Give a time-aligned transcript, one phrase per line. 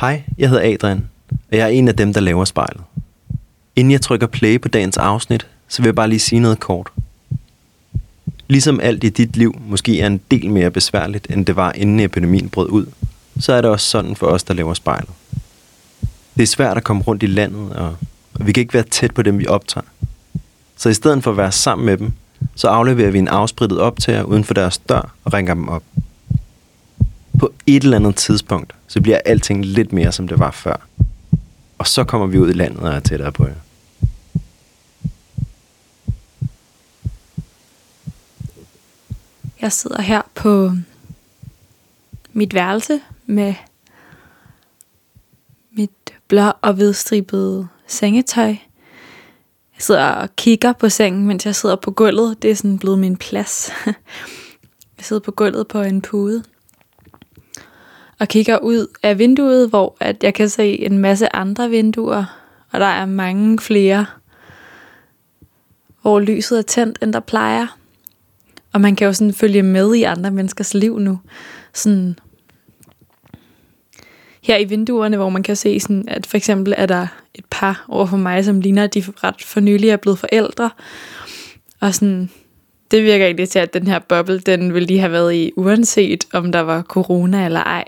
[0.00, 2.82] Hej, jeg hedder Adrian, og jeg er en af dem, der laver spejlet.
[3.76, 6.92] Inden jeg trykker play på dagens afsnit, så vil jeg bare lige sige noget kort.
[8.48, 12.00] Ligesom alt i dit liv måske er en del mere besværligt, end det var inden
[12.00, 12.86] epidemien brød ud,
[13.40, 15.10] så er det også sådan for os, der laver spejlet.
[16.36, 17.96] Det er svært at komme rundt i landet, og
[18.40, 19.86] vi kan ikke være tæt på dem, vi optager.
[20.76, 22.12] Så i stedet for at være sammen med dem,
[22.54, 25.82] så afleverer vi en afsprittet optager uden for deres dør og ringer dem op.
[27.40, 30.88] På et eller andet tidspunkt, så bliver alting lidt mere, som det var før.
[31.78, 33.54] Og så kommer vi ud i landet og er tættere på jer.
[39.60, 40.72] Jeg sidder her på
[42.32, 43.54] mit værelse med
[45.72, 45.90] mit
[46.28, 48.46] blå og hvidstribede sengetøj.
[48.46, 48.56] Jeg
[49.78, 52.42] sidder og kigger på sengen, mens jeg sidder på gulvet.
[52.42, 53.70] Det er sådan blevet min plads.
[54.98, 56.44] Jeg sidder på gulvet på en pude
[58.20, 62.24] og kigger ud af vinduet, hvor at jeg kan se en masse andre vinduer,
[62.70, 64.06] og der er mange flere,
[66.02, 67.78] hvor lyset er tændt, end der plejer.
[68.72, 71.18] Og man kan jo sådan følge med i andre menneskers liv nu.
[71.74, 72.18] Sådan
[74.42, 77.84] her i vinduerne, hvor man kan se, sådan, at for eksempel er der et par
[77.88, 80.70] over for mig, som ligner, at de ret for nylig er blevet forældre.
[81.80, 82.30] Og sådan,
[82.90, 86.24] det virker egentlig til, at den her boble, den ville de have været i, uanset
[86.32, 87.84] om der var corona eller ej.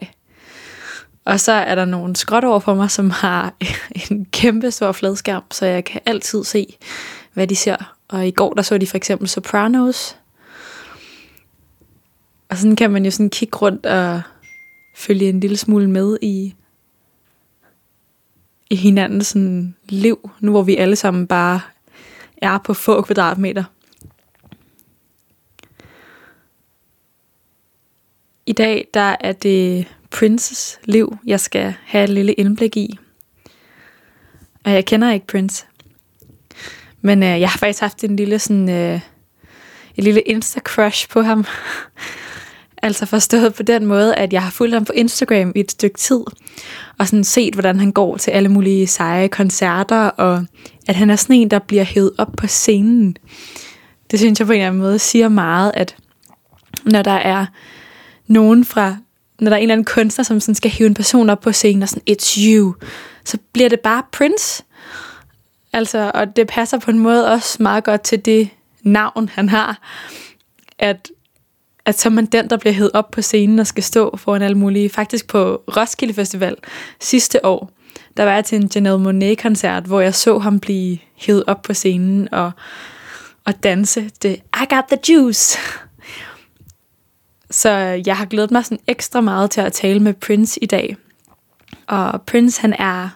[1.25, 3.55] Og så er der nogle skråt over for mig, som har
[4.11, 6.79] en kæmpe stor fladskærm, så jeg kan altid se,
[7.33, 7.97] hvad de ser.
[8.09, 10.17] Og i går, der så de for eksempel Sopranos.
[12.49, 14.23] Og sådan kan man jo sådan kigge rundt og
[14.97, 16.55] følge en lille smule med i,
[18.71, 21.61] i hinandens sådan liv, nu hvor vi alle sammen bare
[22.37, 23.65] er på få kvadratmeter.
[28.47, 32.99] I dag der er det Princes liv, jeg skal have et lille indblik i.
[34.65, 35.67] Og jeg kender ikke Prince.
[37.01, 39.01] Men øh, jeg har faktisk haft en lille sådan, øh,
[39.97, 41.45] et lille Insta-crush på ham.
[42.83, 45.99] altså forstået på den måde, at jeg har fulgt ham på Instagram i et stykke
[45.99, 46.21] tid,
[46.99, 50.47] og sådan set, hvordan han går til alle mulige seje koncerter, og
[50.89, 53.17] at han er sådan en, der bliver hævet op på scenen.
[54.11, 55.97] Det synes jeg på en eller anden måde siger meget, at
[56.85, 57.47] når der er
[58.27, 58.97] nogen fra
[59.41, 61.53] når der er en eller anden kunstner, som sådan skal hive en person op på
[61.53, 62.75] scenen og sådan, it's you,
[63.25, 64.63] så bliver det bare Prince.
[65.73, 68.49] Altså, og det passer på en måde også meget godt til det
[68.83, 69.81] navn, han har,
[70.79, 71.11] at,
[71.85, 74.59] at så man den, der bliver hævet op på scenen og skal stå foran alle
[74.59, 74.91] mulige.
[74.91, 76.57] Faktisk på Roskilde Festival
[77.01, 77.71] sidste år,
[78.17, 81.75] der var jeg til en Janelle Monet-koncert, hvor jeg så ham blive hævet op på
[81.75, 82.51] scenen og,
[83.45, 85.59] og danse det I got the juice.
[87.53, 87.71] Så
[88.07, 90.97] jeg har glædet mig sådan ekstra meget til at tale med Prince i dag.
[91.87, 93.09] Og Prince han er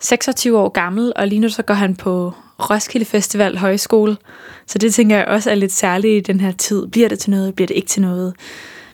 [0.00, 2.32] 26 år gammel, og lige nu så går han på
[2.70, 4.16] Roskilde Festival Højskole.
[4.66, 6.86] Så det tænker jeg også er lidt særligt i den her tid.
[6.86, 7.54] Bliver det til noget?
[7.54, 8.34] Bliver det ikke til noget?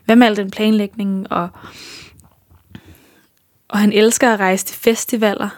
[0.05, 1.31] Hvad med al den planlægning?
[1.31, 1.49] Og,
[3.67, 5.49] og han elsker at rejse til festivaler.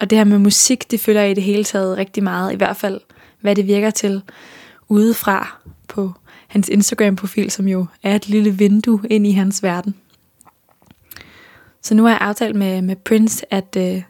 [0.00, 2.52] Og det her med musik, det følger jeg i det hele taget rigtig meget.
[2.52, 3.00] I hvert fald,
[3.40, 4.22] hvad det virker til
[4.88, 6.12] udefra på
[6.54, 9.94] hans Instagram-profil, som jo er et lille vindue ind i hans verden.
[11.82, 14.02] Så nu har jeg aftalt med, med Prince, at, øh,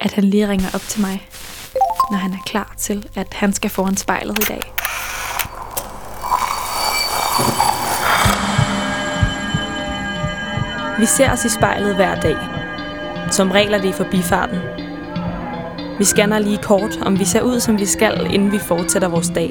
[0.00, 1.28] at han lige ringer op til mig,
[2.10, 4.60] når han er klar til, at han skal foran spejlet i dag.
[10.98, 12.36] Vi ser os i spejlet hver dag.
[13.32, 14.58] Som regler det i forbifarten.
[15.98, 19.28] Vi scanner lige kort, om vi ser ud, som vi skal, inden vi fortsætter vores
[19.28, 19.50] dag.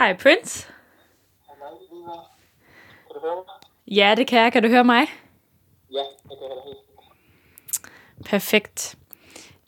[0.00, 0.66] Hej Prince.
[1.46, 1.54] Kan
[3.14, 3.44] du høre mig?
[3.96, 4.52] Ja, det kan jeg.
[4.52, 5.06] Kan du høre mig?
[5.92, 8.28] Ja, jeg kan høre dig helt.
[8.30, 8.96] Perfekt.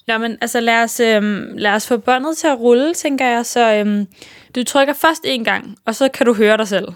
[0.06, 3.46] Nå, men altså lad os, øhm, lad os få båndet til at rulle, tænker jeg.
[3.46, 4.06] Så øhm,
[4.54, 6.88] du trykker først en gang, og så kan du høre dig selv.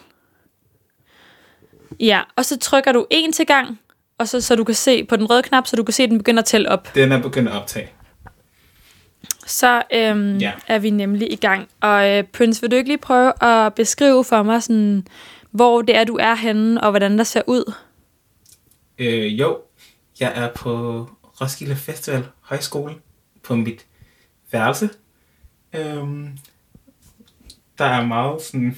[2.01, 3.81] Ja, og så trykker du en til gang,
[4.19, 6.11] og så, så du kan se på den røde knap, så du kan se, at
[6.11, 6.95] den begynder at tælle op.
[6.95, 7.93] Den er begyndt at optage.
[9.47, 10.53] Så øhm, Ja.
[10.69, 11.69] er vi nemlig i gang.
[11.81, 15.07] Og øh, Prince, vil du ikke lige prøve at beskrive for mig, sådan,
[15.51, 17.73] hvor det er, du er henne, og hvordan der ser ud?
[18.99, 19.59] Øh, jo,
[20.21, 21.07] jeg er på
[21.41, 22.95] Roskilde Festival Højskole
[23.43, 23.87] på mit
[24.53, 24.91] værelse.
[25.73, 26.29] Øhm,
[27.79, 28.77] der er meget sådan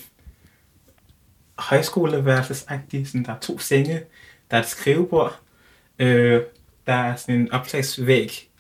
[1.59, 3.09] højskoleværelsesagtigt.
[3.09, 4.01] Sådan, der er to senge,
[4.51, 5.41] der er et skrivebord,
[5.99, 6.43] øh,
[6.87, 8.51] der er sådan en opslagsvæg,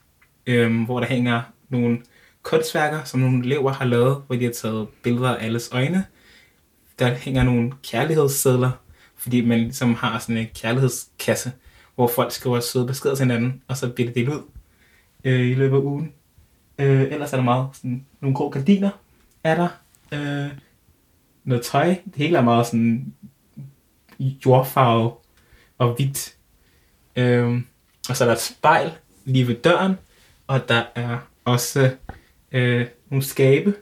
[0.46, 1.98] øh, hvor der hænger nogle
[2.42, 6.04] kunstværker, som nogle elever har lavet, hvor de har taget billeder af alles øjne.
[6.98, 8.70] Der hænger nogle kærlighedssedler,
[9.16, 11.52] fordi man ligesom har sådan en kærlighedskasse,
[11.94, 14.42] hvor folk skriver søde beskeder til hinanden, og så bliver det delt ud
[15.24, 16.12] øh, i løbet af ugen.
[16.78, 18.90] Øh, ellers er der meget sådan, nogle grå gardiner,
[19.44, 19.68] er der.
[20.12, 20.50] Øh,
[21.44, 21.88] noget tøj.
[21.88, 23.14] Det hele er meget sådan
[24.46, 25.12] jordfarve
[25.78, 26.36] og hvidt.
[27.16, 27.62] Øh,
[28.08, 28.92] og så er der et spejl
[29.24, 29.94] lige ved døren,
[30.46, 31.18] og der er
[31.48, 31.90] også
[32.52, 33.74] øh, nogle skabe.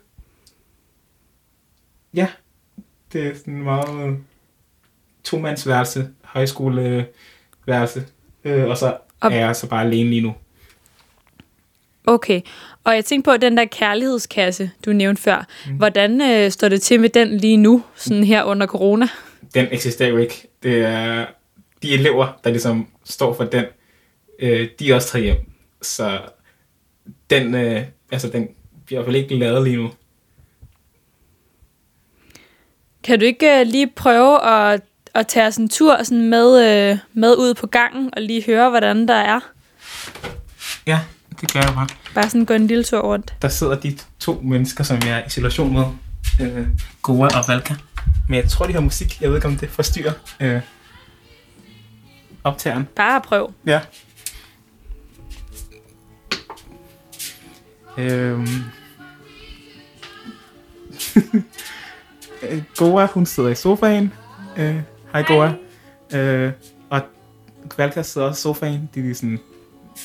[2.15, 2.29] Ja,
[3.13, 4.19] det er sådan meget
[5.25, 8.07] tomandsværelse, højskoleværelse,
[8.45, 10.35] øh, og så Og- er jeg så bare alene lige nu.
[12.09, 12.41] Okay,
[12.85, 15.77] og jeg tænkte på, den der kærlighedskasse, du nævnte før, mm.
[15.77, 19.09] hvordan øh, står det til med den lige nu, sådan her under corona?
[19.55, 20.49] Den eksisterer jo ikke.
[20.63, 21.27] Det er
[21.83, 23.65] de elever, der ligesom står for den,
[24.39, 25.37] øh, de er også taget hjem.
[25.83, 26.21] Så
[27.31, 27.83] den, øh,
[28.13, 28.49] altså den
[28.87, 29.91] bliver i hvert fald ikke lavet lige nu.
[33.05, 34.81] Kan du ikke øh, lige prøve at,
[35.15, 38.71] at tage os en tur sådan med, øh, med ud på gangen, og lige høre,
[38.71, 39.41] hvordan der er?
[40.87, 41.01] Ja,
[41.41, 41.89] det gør jeg bare.
[42.15, 43.35] Bare sådan gå en lille tur rundt.
[43.43, 45.85] Der sidder de to mennesker, som jeg er i isolation med.
[46.41, 46.67] Øh,
[47.03, 47.75] Goa og Valka.
[48.29, 49.21] Men jeg tror, de har musik.
[49.21, 50.61] Jeg ved ikke, om det forstyrrer øh,
[52.45, 52.89] optageren.
[52.97, 53.53] Bare prøv.
[53.67, 53.81] Ja.
[57.99, 58.47] Øhm.
[62.43, 64.13] Øh, Goa, hun sidder i sofaen.
[64.57, 64.77] Øh,
[65.13, 65.53] hej Goa.
[66.15, 66.53] Øh,
[66.91, 67.01] og
[67.69, 68.91] Kvalka sidder også i sofaen.
[68.95, 69.41] De sådan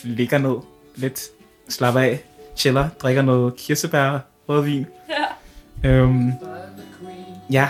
[0.04, 0.56] ligger ned
[0.96, 1.22] lidt,
[1.70, 2.24] slapper af,
[2.56, 4.86] chiller, drikker noget kirsebær, rødvin.
[5.84, 5.90] Ja.
[5.90, 6.32] Øhm,
[7.52, 7.70] ja,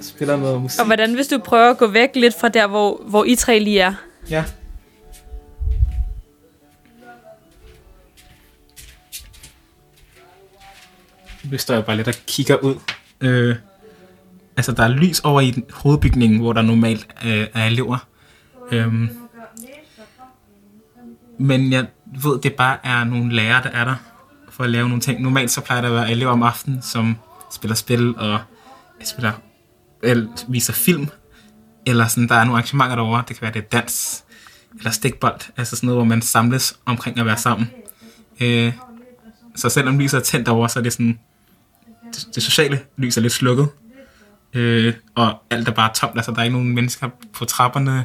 [0.00, 0.80] spiller noget musik.
[0.80, 3.58] Og hvordan hvis du prøver at gå væk lidt fra der, hvor, hvor I tre
[3.58, 3.94] lige er?
[4.30, 4.44] Ja.
[11.50, 12.74] Vi står jo bare lidt og kigger ud.
[13.20, 13.56] Øh,
[14.56, 18.06] altså, der er lys over i den hovedbygningen, hvor der normalt øh, er elever.
[18.72, 18.92] Øh,
[21.38, 21.86] men jeg
[22.22, 23.94] ved, det bare er nogle lærere, der er der
[24.50, 25.22] for at lave nogle ting.
[25.22, 27.16] Normalt så plejer der at være elever om aftenen, som
[27.52, 28.40] spiller spil og
[29.04, 29.32] spiller,
[30.02, 31.08] eller viser film
[31.86, 34.24] eller sådan, der er nogle arrangementer derovre, det kan være det er dans,
[34.78, 37.70] eller stikbold, altså sådan noget, hvor man samles omkring at være sammen.
[38.40, 38.72] Øh,
[39.56, 41.18] så selvom lyset er tændt derovre, så er det sådan,
[42.16, 43.68] det, det sociale lys er lidt slukket,
[44.54, 48.04] øh, og alt er bare tomt, altså der er ikke nogen mennesker på trapperne,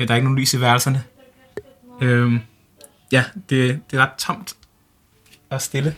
[0.00, 1.02] øh, der er ikke nogen lys i værelserne.
[2.00, 2.32] Øh,
[3.12, 4.54] ja, det, det er ret tomt
[5.50, 5.96] og stille.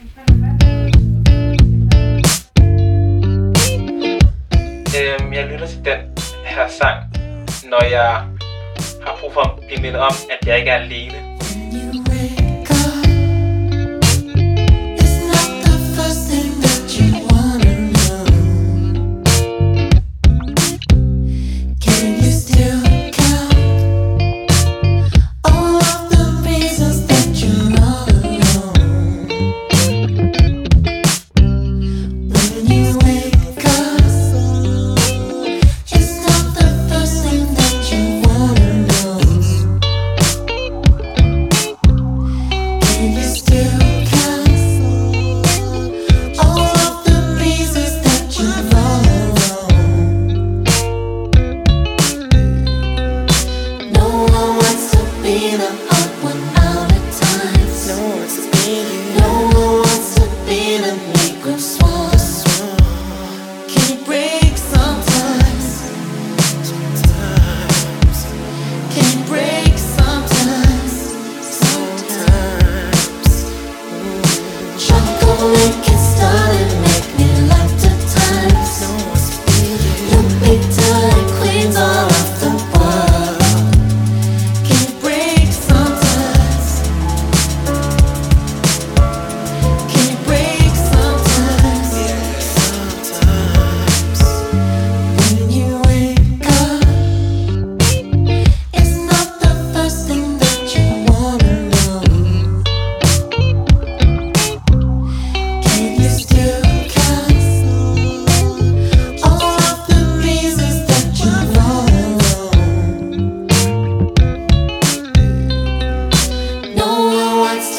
[4.99, 6.01] Øhm, jeg lytter til den
[6.45, 6.99] her sang,
[7.71, 8.25] når jeg
[9.07, 11.33] har brug for at blive mindet om, at jeg ikke er alene.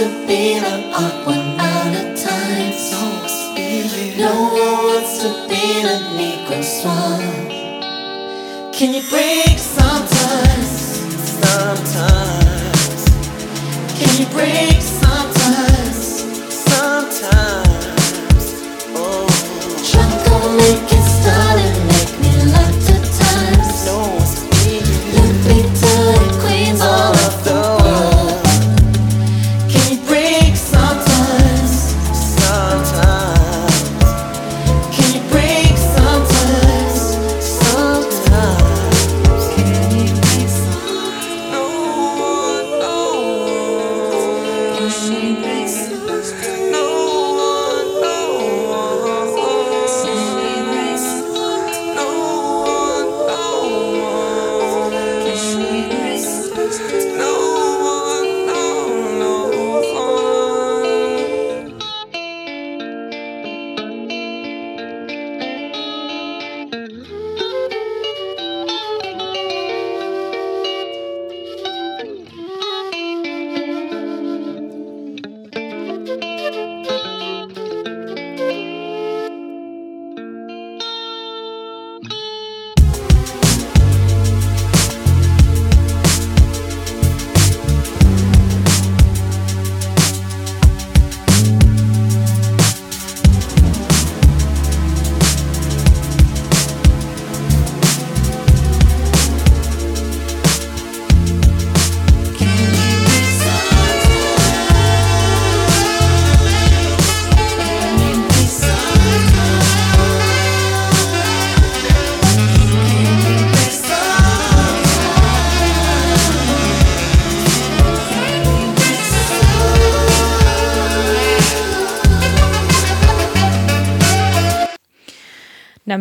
[0.04, 2.74] to be the odd one out of time.
[2.74, 7.22] So one to no one wants to be the Negro Swan.
[8.74, 10.72] Can you break sometimes?
[11.40, 13.02] Sometimes.
[13.98, 14.73] Can you break?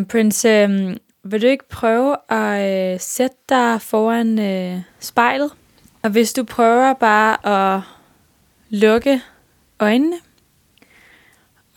[0.02, 5.50] Men Prince, øh, vil du ikke prøve at øh, sætte dig foran øh, spejlet?
[6.02, 7.82] Og hvis du prøver bare at
[8.70, 9.22] lukke
[9.80, 10.16] øjnene,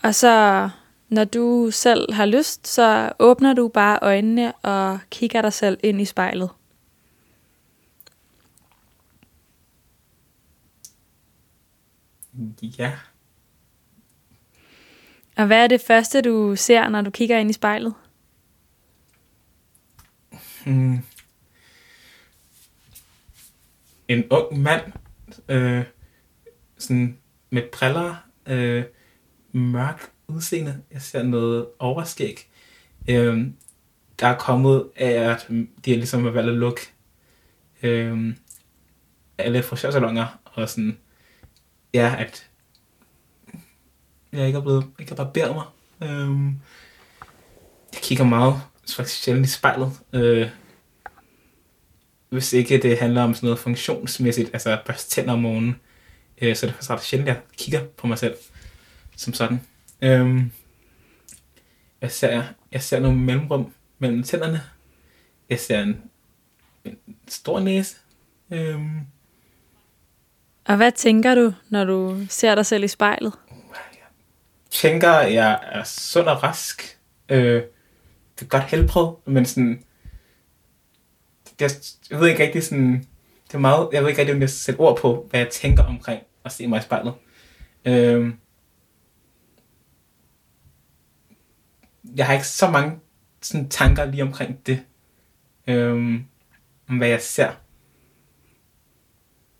[0.02, 0.68] og så
[1.08, 6.00] når du selv har lyst, så åbner du bare øjnene og kigger dig selv ind
[6.00, 6.50] i spejlet.
[12.78, 12.92] Ja.
[15.36, 17.94] Og hvad er det første, du ser, når du kigger ind i spejlet?
[20.66, 20.98] Hmm.
[24.08, 24.92] En ung mand,
[25.48, 25.84] øh,
[26.78, 27.18] sådan
[27.50, 28.14] med briller,
[28.46, 28.84] øh,
[29.52, 30.82] mørk udseende.
[30.90, 32.50] Jeg ser noget overskæg.
[33.08, 33.46] Øh,
[34.20, 35.46] der er kommet af, at
[35.84, 36.80] de har ligesom har valgt at lukke
[37.82, 38.34] øh,
[39.38, 40.98] alle frisørsalonger, og sådan,
[41.94, 42.50] ja, at
[44.32, 45.64] jeg ikke er blevet, ikke har barberet mig.
[46.02, 46.52] Øh,
[47.92, 48.60] jeg kigger meget,
[48.94, 49.92] faktisk sjældent i spejlet.
[50.12, 50.48] Øh,
[52.28, 55.80] hvis ikke det handler om sådan noget funktionsmæssigt, altså at børste tænder om morgenen,
[56.42, 58.34] øh, så er det faktisk ret sjældent, jeg kigger på mig selv
[59.16, 59.60] som sådan.
[60.02, 60.52] Øhm,
[62.00, 64.62] jeg, ser, jeg ser nogle mellemrum mellem tænderne.
[65.50, 66.02] Jeg ser en,
[66.84, 67.96] en stor næse.
[68.50, 69.00] Øhm,
[70.64, 73.32] Og hvad tænker du, når du ser dig selv i spejlet?
[74.70, 76.98] tænker, at jeg er sund og rask.
[77.28, 77.62] Øh,
[78.40, 79.82] det godt helbred, men sådan...
[81.60, 81.70] Jeg,
[82.10, 83.06] jeg ved ikke rigtig sådan...
[83.46, 85.48] Det er meget, jeg ved ikke rigtig, om jeg skal sætte ord på, hvad jeg
[85.50, 87.14] tænker omkring at se mig i spejlet.
[87.84, 88.34] Øhm,
[92.16, 92.98] jeg har ikke så mange
[93.42, 94.82] sådan, tanker lige omkring det.
[95.66, 96.24] øhm,
[96.88, 97.52] om hvad jeg ser.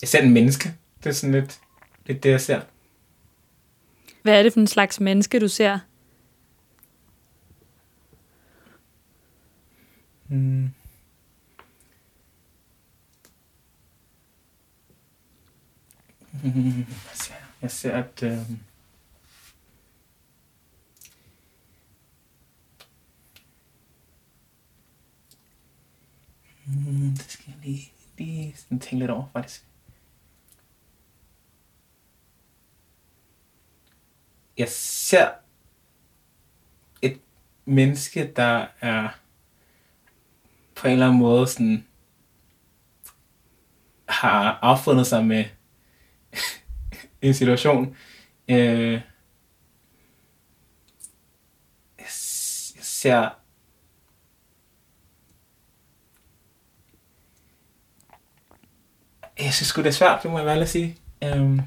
[0.01, 0.75] Jeg ser en menneske.
[0.99, 1.61] Det er sådan lidt,
[2.07, 2.61] lidt det, jeg ser.
[4.23, 5.79] Hvad er det for en slags menneske, du ser?
[10.29, 10.71] Mm.
[16.45, 18.23] Mm, Jeg ser, jeg ser at...
[18.23, 18.51] Øh...
[26.67, 29.67] Mm, det skal jeg lige, lige sådan tænke lidt over, faktisk.
[34.59, 35.31] Jeg ser
[37.03, 37.21] et
[37.65, 39.09] menneske, der er
[40.77, 41.87] på en eller anden måde sådan,
[44.09, 45.45] har affundet sig med
[47.23, 47.97] en situation.
[48.49, 49.01] Øh,
[51.99, 53.31] jeg, ser
[59.39, 60.97] jeg synes sgu, det er svært, det må jeg være at sige.
[61.25, 61.61] Øhm,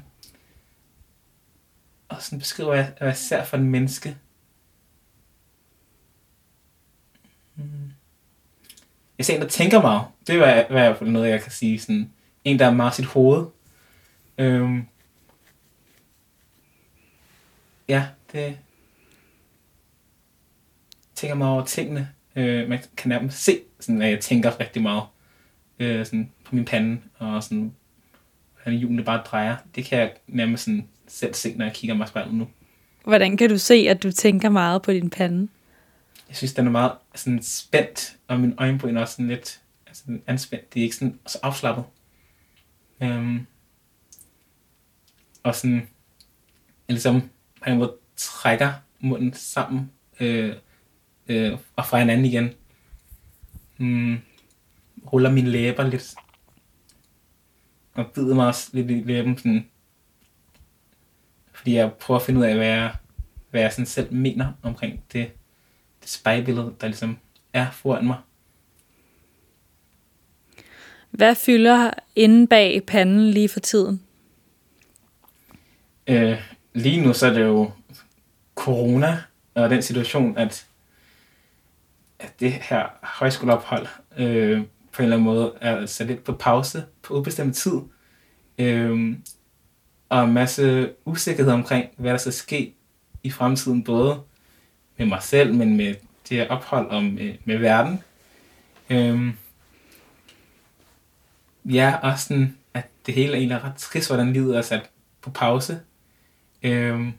[2.08, 4.16] og sådan beskriver jeg, hvad jeg ser for en menneske.
[7.56, 7.99] jeg
[9.24, 10.02] ser en, der tænker meget.
[10.26, 11.78] Det er hvad, i hvert fald noget, jeg kan sige.
[11.78, 12.10] Sådan,
[12.44, 13.46] en, der er meget sit hoved.
[14.38, 14.86] Øhm,
[17.88, 18.56] ja, det
[21.14, 22.08] tænker meget over tingene.
[22.36, 25.02] Øh, man kan nærmest se, sådan, at jeg tænker rigtig meget
[25.78, 27.74] øh, sådan, på min pande, og sådan,
[28.54, 29.56] hvordan hjulene bare drejer.
[29.74, 32.48] Det kan jeg nærmest sådan, selv se, når jeg kigger mig i spejlet nu.
[33.04, 35.48] Hvordan kan du se, at du tænker meget på din pande?
[36.30, 40.04] Jeg synes, den er meget sådan, spændt, og min øjenbryn er også sådan lidt altså,
[40.26, 40.74] anspændt.
[40.74, 41.84] Det er ikke sådan så afslappet.
[43.02, 43.46] Øhm,
[45.42, 45.76] og sådan,
[46.88, 47.20] jeg ligesom
[47.64, 50.56] på en måde trækker munden sammen øh,
[51.28, 52.50] øh, og fra hinanden igen.
[53.78, 54.18] Mm,
[55.12, 56.14] ruller mine læber lidt.
[57.92, 59.70] Og bider mig også lidt i læben, sådan,
[61.52, 62.96] fordi jeg prøver at finde ud af, hvad jeg,
[63.50, 65.32] hvad jeg sådan selv mener omkring det,
[66.00, 67.18] det spejlbillede, der ligesom
[67.52, 68.16] er foran mig.
[71.10, 74.02] Hvad fylder inde bag panden lige for tiden?
[76.06, 76.38] Øh,
[76.74, 77.70] lige nu så er det jo
[78.54, 79.22] corona
[79.54, 80.66] og den situation, at,
[82.18, 83.86] at det her højskoleophold
[84.18, 87.80] øh, på en eller anden måde er sat lidt på pause på ubestemt tid.
[88.58, 89.16] Øh,
[90.08, 92.74] og en masse usikkerhed omkring, hvad der skal ske
[93.22, 94.20] i fremtiden, både
[95.00, 95.94] med mig selv, men med
[96.28, 98.02] det her ophold og med, med verden.
[98.90, 99.32] Øhm,
[101.64, 104.90] ja, også sådan, at det hele er egentlig ret trist, hvordan livet er sat
[105.22, 105.80] på pause.
[106.62, 107.12] Øhm,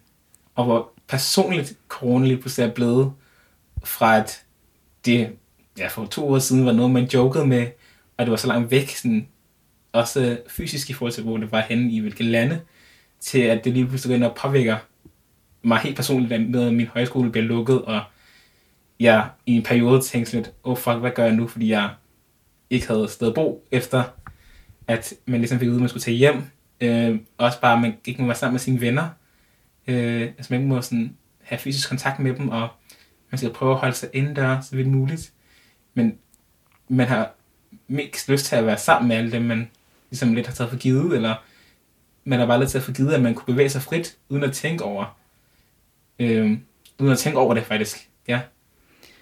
[0.55, 3.13] og hvor personligt corona lige pludselig er blevet
[3.83, 4.45] fra at
[5.05, 5.29] det
[5.77, 7.67] ja, for to år siden var noget, man jokede med,
[8.17, 9.27] og det var så langt væk, sådan,
[9.91, 12.61] også fysisk i forhold til, hvor det var henne i hvilke lande,
[13.19, 14.77] til at det lige pludselig går ind og påvirker
[15.63, 18.01] mig helt personligt, med at min højskole bliver lukket, og
[18.99, 21.89] jeg i en periode tænkte lidt, oh fuck, hvad gør jeg nu, fordi jeg
[22.69, 24.03] ikke havde sted at bo, efter
[24.87, 26.43] at man ligesom fik ud, at man skulle tage hjem,
[26.81, 29.09] øh, også bare, at man ikke må være sammen med sine venner,
[29.87, 32.67] øh, altså man ikke må sådan have fysisk kontakt med dem, og
[33.31, 35.33] man skal prøve at holde sig indendør, så vidt muligt.
[35.93, 36.17] Men
[36.87, 37.31] man har
[37.87, 39.69] mest lyst til at være sammen med alle dem, man
[40.09, 41.35] ligesom lidt har taget for givet, eller
[42.23, 44.53] man har bare lidt taget for givet, at man kunne bevæge sig frit, uden at
[44.53, 45.17] tænke over,
[46.21, 46.57] øh,
[46.99, 48.09] uden at tænke over det faktisk.
[48.27, 48.41] Ja.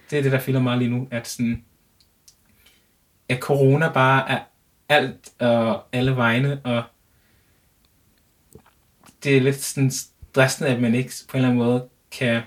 [0.10, 1.66] Det er det, der fylder meget lige nu, at sådan,
[3.30, 4.40] at corona bare er
[4.90, 6.84] alt og alle vegne, og
[9.24, 12.42] det er lidt sådan stressende, at man ikke på en eller anden måde kan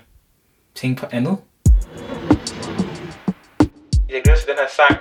[0.75, 1.37] tænke på andet.
[4.09, 4.97] Jeg glæder til den her sang,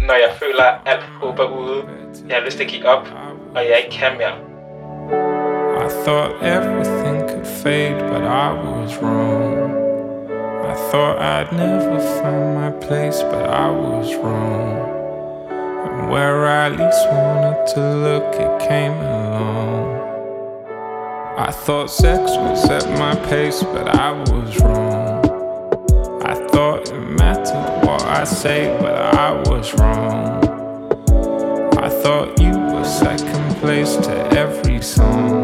[0.00, 1.84] når jeg føler, at alt håb er ude.
[2.28, 3.06] Jeg har lyst til at give op,
[3.54, 4.36] og jeg ikke kan mere.
[5.86, 7.11] I thought everything
[7.62, 9.70] fade, but I was wrong.
[10.64, 14.78] I thought I'd never find my place, but I was wrong.
[15.86, 19.92] And where I least wanted to look, it came along.
[21.38, 25.22] I thought sex would set my pace, but I was wrong.
[26.24, 30.42] I thought it mattered what I say, but I was wrong.
[31.78, 35.41] I thought you were second place to every song.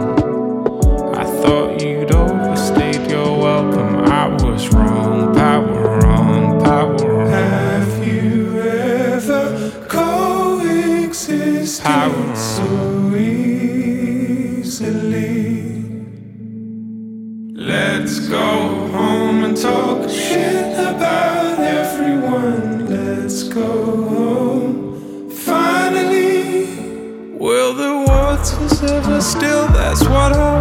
[11.29, 14.65] Coexisted power so easily?
[17.55, 22.87] Let's go home and talk shit about everyone.
[22.87, 25.31] Let's go home.
[25.31, 26.67] Finally,
[27.39, 29.69] will the waters ever still?
[29.69, 30.58] That's what I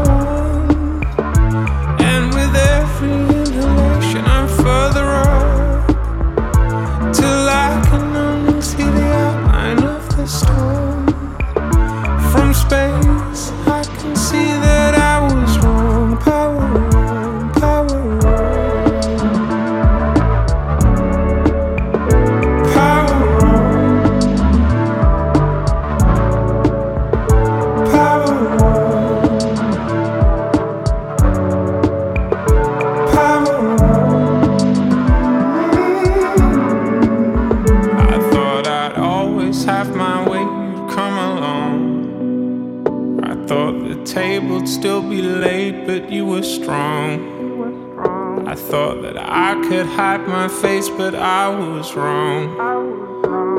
[49.87, 52.43] hide my face, but I was wrong.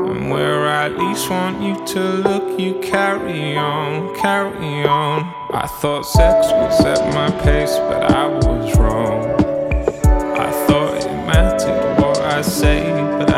[0.09, 5.23] And where I at least want you to look, you carry on, carry on.
[5.53, 9.25] I thought sex was at my pace, but I was wrong.
[10.37, 13.28] I thought it mattered what I say, but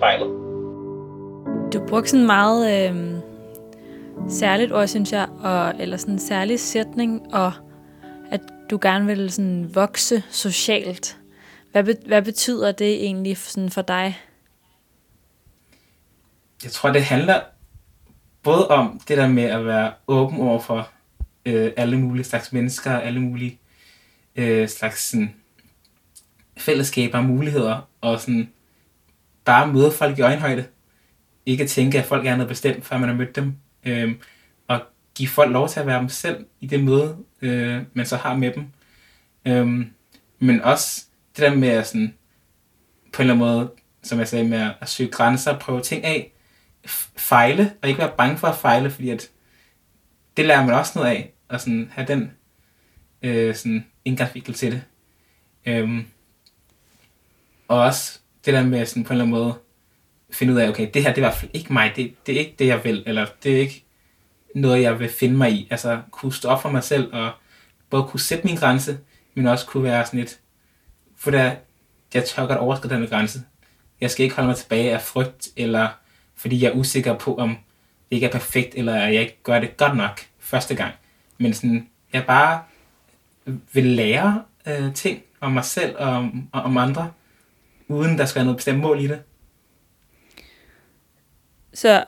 [0.00, 0.28] spejlet.
[1.72, 3.20] Du brugte sådan meget øh,
[4.28, 7.52] særligt ord, synes jeg, og, eller sådan en særlig sætning, og
[8.30, 11.18] at du gerne vil sådan vokse socialt.
[11.72, 14.18] Hvad, be, hvad betyder det egentlig sådan for dig?
[16.64, 17.40] Jeg tror, det handler
[18.42, 20.88] både om det der med at være åben over for
[21.46, 23.58] øh, alle mulige slags mennesker, alle mulige
[24.36, 25.34] øh, slags sådan,
[26.56, 28.50] fællesskaber og muligheder, og sådan
[29.44, 30.66] bare møde folk i øjenhøjde.
[31.46, 33.56] Ikke tænke, at folk er noget bestemt, før man har mødt dem.
[33.84, 34.14] Øh,
[34.68, 34.80] og
[35.14, 38.36] give folk lov til at være dem selv i det møde, øh, man så har
[38.36, 38.66] med dem.
[39.46, 39.86] Øh,
[40.38, 41.04] men også
[41.36, 42.14] det der med at sådan,
[43.12, 43.70] på en eller anden måde,
[44.02, 46.32] som jeg sagde, med at, at søge grænser, prøve ting af,
[47.16, 49.30] fejle, og ikke være bange for at fejle, fordi at
[50.36, 52.32] det lærer man også noget af, og sådan have den
[53.22, 54.82] øh, sådan indgangsvinkel til det.
[55.66, 56.06] Øhm,
[57.68, 59.54] og også det der med sådan på en eller anden måde
[60.32, 62.34] finde ud af, okay, det her det er i hvert fald ikke mig, det, det
[62.34, 63.84] er ikke det, jeg vil, eller det er ikke
[64.54, 65.68] noget, jeg vil finde mig i.
[65.70, 67.30] Altså kunne stå op for mig selv, og
[67.90, 68.98] både kunne sætte min grænse,
[69.34, 70.40] men også kunne være sådan et,
[71.16, 71.54] for der,
[72.14, 73.42] jeg tør godt overskride den grænse.
[74.00, 75.88] Jeg skal ikke holde mig tilbage af frygt, eller
[76.36, 79.60] fordi jeg er usikker på, om det ikke er perfekt, eller at jeg ikke gør
[79.60, 80.94] det godt nok første gang.
[81.38, 82.62] Men sådan, jeg bare
[83.72, 87.10] vil lære øh, ting om mig selv og om, og om andre,
[87.90, 89.22] uden der skal være noget bestemt mål i det.
[91.74, 92.04] Så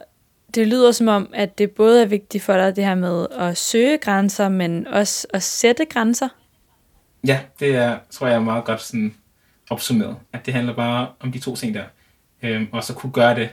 [0.55, 3.57] det lyder som om, at det både er vigtigt for dig, det her med at
[3.57, 6.29] søge grænser, men også at sætte grænser.
[7.27, 9.15] Ja, det er, tror jeg er meget godt sådan
[9.71, 10.17] opsummeret.
[10.33, 11.85] At det handler bare om de to ting der.
[12.43, 13.51] Øhm, og så kunne gøre det.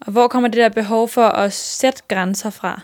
[0.00, 2.80] Og hvor kommer det der behov for at sætte grænser fra?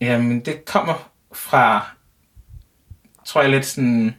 [0.00, 1.90] Jamen, det kommer fra,
[3.24, 4.16] tror jeg lidt sådan,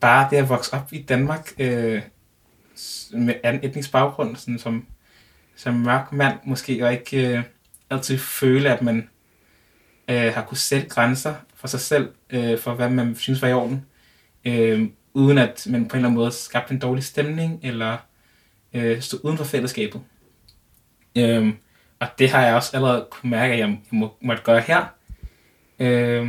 [0.00, 2.02] bare det at vokse op i Danmark øh,
[3.12, 4.86] med anden etnisk baggrund, sådan som,
[5.56, 7.42] som mørk mand måske, og ikke øh,
[7.90, 9.08] altid føle, at man
[10.08, 13.52] øh, har kunne sætte grænser for sig selv, øh, for hvad man synes var i
[13.52, 13.86] orden,
[14.44, 17.96] øh, uden at man på en eller anden måde skabte en dårlig stemning, eller
[18.72, 20.00] øh, stod uden for fællesskabet.
[21.16, 21.54] Øh,
[22.00, 24.86] og det har jeg også allerede kunne mærke, at jeg må, måtte gøre her.
[25.78, 26.28] Øh,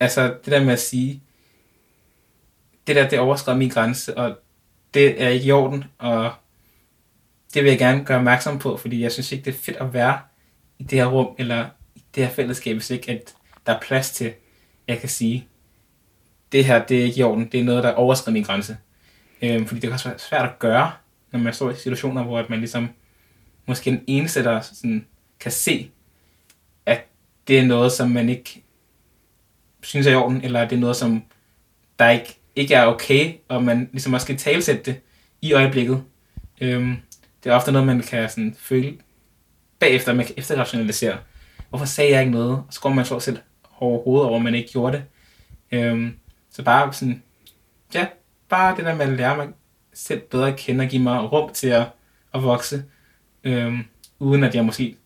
[0.00, 1.22] altså det der med at sige,
[2.86, 4.38] det der, det overskrider min grænse, og
[4.94, 6.32] det er ikke i orden, og
[7.54, 9.92] det vil jeg gerne gøre opmærksom på, fordi jeg synes ikke, det er fedt at
[9.92, 10.18] være
[10.78, 13.34] i det her rum, eller i det her fællesskab, hvis ikke at
[13.66, 14.34] der er plads til, at
[14.88, 15.48] jeg kan sige,
[16.52, 18.76] det her, det er ikke i orden, det er noget, der overskrider min grænse.
[19.42, 20.92] Øhm, fordi det kan også være svært at gøre,
[21.32, 22.88] når man står i situationer, hvor at man ligesom
[23.66, 25.06] måske den eneste, der sådan
[25.40, 25.90] kan se,
[26.86, 27.06] at
[27.48, 28.64] det er noget, som man ikke
[29.82, 31.22] synes er i orden, eller det er noget, som
[31.98, 35.00] der ikke, ikke er okay, og man ligesom også skal talsætte det
[35.40, 36.04] i øjeblikket.
[36.60, 36.96] Øhm,
[37.44, 38.94] det er ofte noget, man kan sådan føle
[39.78, 41.18] bagefter, man kan efterrationalisere.
[41.68, 42.50] Hvorfor sagde jeg ikke noget?
[42.50, 43.38] Og så går man så selv
[43.78, 45.04] overhovedet over, at man ikke gjorde det.
[45.78, 46.16] Øhm,
[46.50, 47.22] så bare sådan,
[47.94, 48.06] ja,
[48.48, 49.48] bare det der med at lære mig
[49.94, 51.86] selv bedre at kende og give mig rum til at,
[52.34, 52.84] at vokse,
[53.44, 53.84] øhm,
[54.18, 54.96] uden at jeg måske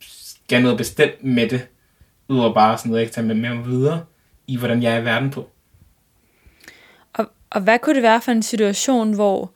[0.00, 1.68] skal noget bestemt med det,
[2.28, 4.04] udover bare sådan noget, jeg kan tage med mig videre
[4.46, 5.51] i, hvordan jeg er i verden på.
[7.52, 9.52] Og, hvad kunne det være for en situation, hvor,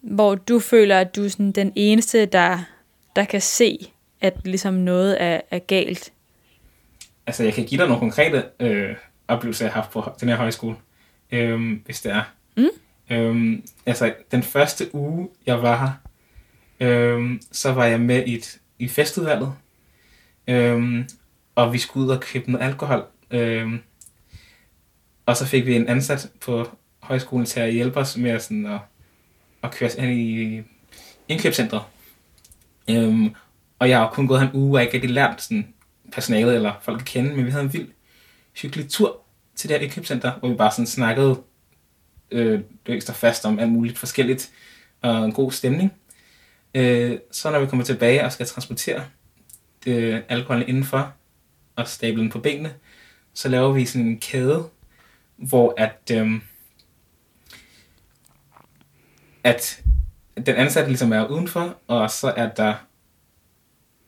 [0.00, 2.58] hvor du føler, at du er sådan den eneste, der,
[3.16, 6.12] der kan se, at ligesom noget er, er galt?
[7.26, 8.96] Altså, jeg kan give dig nogle konkrete øh,
[9.28, 10.76] oplevelser, jeg har haft på den her højskole,
[11.32, 12.22] øh, hvis det er.
[12.56, 13.16] Mm.
[13.16, 15.92] Øh, altså, den første uge, jeg var her,
[16.88, 19.52] øh, så var jeg med i, et, i festudvalget,
[20.48, 21.04] øh,
[21.54, 23.04] og vi skulle ud og købe noget alkohol.
[23.30, 23.72] Øh,
[25.26, 26.68] og så fik vi en ansat på
[27.06, 28.80] højskolen til at hjælpe os med sådan at,
[29.62, 30.62] at køre os ind i
[31.28, 31.82] indkøbscentret.
[32.90, 33.34] Øhm,
[33.78, 35.74] og jeg har kun gået her en uge, og ikke rigtig lært sådan,
[36.12, 37.88] personalet eller folk at kende, men vi havde en vild
[38.62, 39.20] hyggelig tur
[39.54, 41.40] til det her indkøbscenter, hvor vi bare sådan snakkede
[42.30, 44.50] øh, ekstra fast om alt muligt forskelligt,
[45.02, 45.92] og en god stemning.
[46.74, 49.04] Øh, så når vi kommer tilbage og skal transportere
[49.86, 51.12] øh, alkoholen indenfor,
[51.76, 52.74] og stable den på benene,
[53.34, 54.68] så laver vi sådan en kæde,
[55.36, 56.32] hvor at, øh,
[59.46, 59.82] at
[60.46, 62.74] den ansatte ligesom er udenfor, og så er der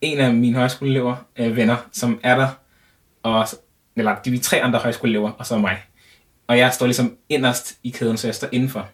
[0.01, 2.49] en af mine højskoleelever, øh, venner, som er der,
[3.23, 3.47] og,
[3.97, 5.79] eller de er tre andre højskoleelever, og så mig.
[6.47, 8.89] Og jeg står ligesom inderst i kæden, så jeg står indenfor.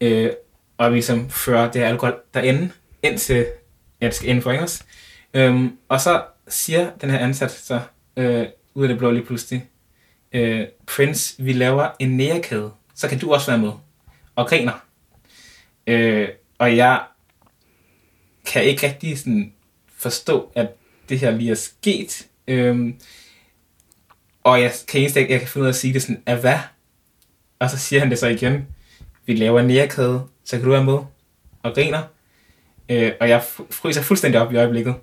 [0.00, 0.30] Øh,
[0.78, 2.70] og vi ligesom fører det her alkohol derinde,
[3.02, 3.46] indtil
[4.00, 4.84] jeg skal indenfor, ikke også?
[5.34, 7.80] Øhm, og så siger den her ansat så,
[8.16, 9.68] øh, ud af det blå lige pludselig,
[10.32, 13.72] øh, Prince, vi laver en nærekæde, så kan du også være med.
[14.36, 14.87] Og griner.
[15.88, 17.02] Øh, og jeg
[18.46, 19.52] kan ikke rigtig sådan
[19.96, 20.68] forstå, at
[21.08, 22.26] det her lige er sket.
[22.48, 22.94] Øh,
[24.44, 26.58] og jeg kan eneste, jeg kan finde ud af at sige det sådan, at hvad?
[27.58, 28.66] Og så siger han det så igen.
[29.26, 30.98] Vi laver en nærkæde, så kan du være med.
[31.62, 32.02] Og griner.
[32.88, 34.94] Øh, og jeg fryser fuldstændig op i øjeblikket.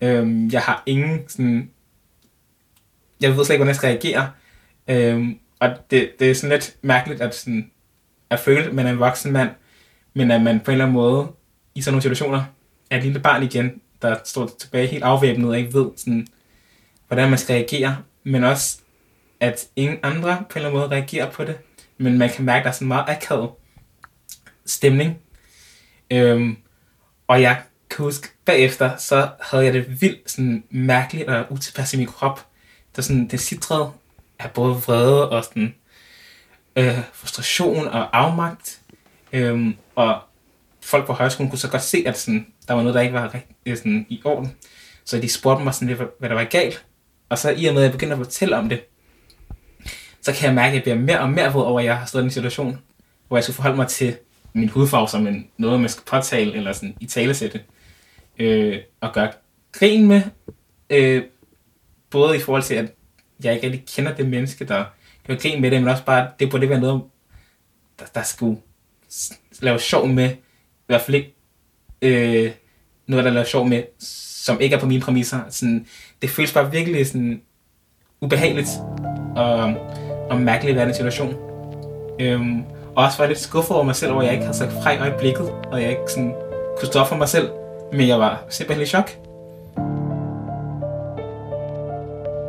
[0.00, 1.70] Øh, jeg har ingen sådan...
[3.20, 4.30] Jeg ved slet ikke, hvordan jeg skal reagere.
[4.88, 5.28] Øh,
[5.60, 7.70] og det, det er sådan lidt mærkeligt, at, sådan,
[8.30, 9.50] at føle, at man er en voksen mand,
[10.14, 11.28] men at man på en eller anden måde,
[11.74, 12.44] i sådan nogle situationer,
[12.90, 16.26] er et lille barn igen, der står tilbage helt afvæbnet og ikke ved, sådan,
[17.08, 18.78] hvordan man skal reagere, men også,
[19.40, 21.58] at ingen andre på en eller anden måde reagerer på det,
[21.98, 23.50] men man kan mærke, at der er sådan en meget akavet
[24.66, 25.18] stemning.
[26.10, 26.56] Øhm,
[27.28, 31.96] og jeg kan huske, bagefter, så havde jeg det vildt sådan mærkeligt og utilpas i
[31.96, 32.46] min krop.
[32.96, 33.90] Der sådan, det sidrede
[34.38, 35.74] af både vrede og sådan,
[36.76, 38.80] øh, frustration og afmagt.
[39.34, 40.20] Øhm, og
[40.82, 43.34] folk på højskolen kunne så godt se, at sådan, der var noget, der ikke var
[43.34, 44.56] rigtig, øh, sådan, i orden.
[45.04, 46.84] Så de spurgte mig sådan lidt, hvad der var galt.
[47.28, 48.80] Og så i og med, at jeg begyndte at fortælle om det,
[50.20, 52.06] så kan jeg mærke, at jeg bliver mere og mere vred over, at jeg har
[52.06, 52.78] stået i en situation,
[53.28, 54.16] hvor jeg skulle forholde mig til
[54.52, 57.60] min hudfarve som en, noget, man skal påtale eller sådan i talesætte.
[58.38, 59.32] Øh, og gøre
[59.72, 60.22] grin med,
[60.90, 61.22] øh,
[62.10, 62.94] både i forhold til, at
[63.44, 64.84] jeg ikke rigtig kender det menneske, der
[65.26, 67.02] gør grin med det, men også bare, det burde være noget,
[67.98, 68.60] der, der skulle
[69.60, 71.34] laver sjov med, i hvert fald ikke
[72.02, 72.52] øh,
[73.06, 73.82] noget, der laver sjov med,
[74.44, 75.40] som ikke er på mine præmisser.
[75.50, 75.86] Sådan,
[76.22, 77.42] det føles bare virkelig sådan
[78.20, 78.68] ubehageligt
[79.36, 79.74] og,
[80.30, 81.34] og mærkeligt at være i den situation.
[82.20, 82.64] Øhm,
[82.96, 84.92] og også var jeg lidt skuffet over mig selv, hvor jeg ikke havde sagt fra
[84.92, 86.34] i øjeblikket, og jeg ikke sådan
[86.78, 87.50] kunne stå op for mig selv.
[87.92, 89.10] Men jeg var simpelthen i chok.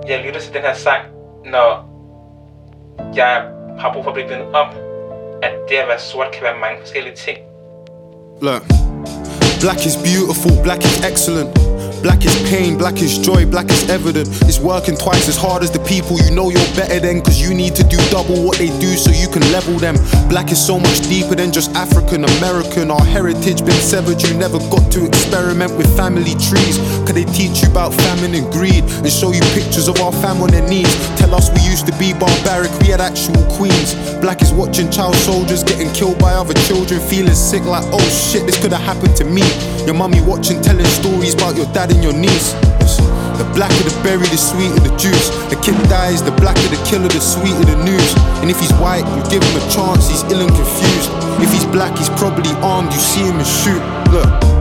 [0.08, 1.01] Jeg lytter til den her sang,
[1.45, 1.95] når
[3.15, 4.85] jeg har brug for at blive vendt om,
[5.45, 7.38] at det at være sort kan være mange forskellige ting.
[8.41, 8.63] Look,
[9.63, 11.51] black is beautiful, black is excellent.
[12.05, 14.29] Black is pain, black is joy, black is evident.
[14.43, 17.51] It's working twice as hard as the people you know you're better than, cause you
[17.51, 19.97] need to do double what they do so you can level them.
[20.29, 22.91] Black is so much deeper than just African American.
[22.91, 26.77] Our heritage been severed, you never got to experiment with family trees.
[27.09, 30.43] Cause they teach you about famine and greed and show you pictures of our fam
[30.43, 30.93] on their knees.
[31.17, 33.97] Tell us we used to be barbaric, we had actual queens.
[34.21, 38.45] Black is watching child soldiers getting killed by other children, feeling sick like, oh shit,
[38.45, 39.41] this could have happened to me.
[39.89, 42.51] Your mummy watching, telling stories about your dad and your niece.
[43.39, 45.29] The blacker the berry, the sweeter the juice.
[45.49, 48.12] The kid dies, the blacker the killer, the sweeter the news.
[48.43, 51.10] And if he's white, you give him a chance, he's ill and confused.
[51.41, 53.81] If he's black, he's probably armed, you see him and shoot.
[54.12, 54.54] Look.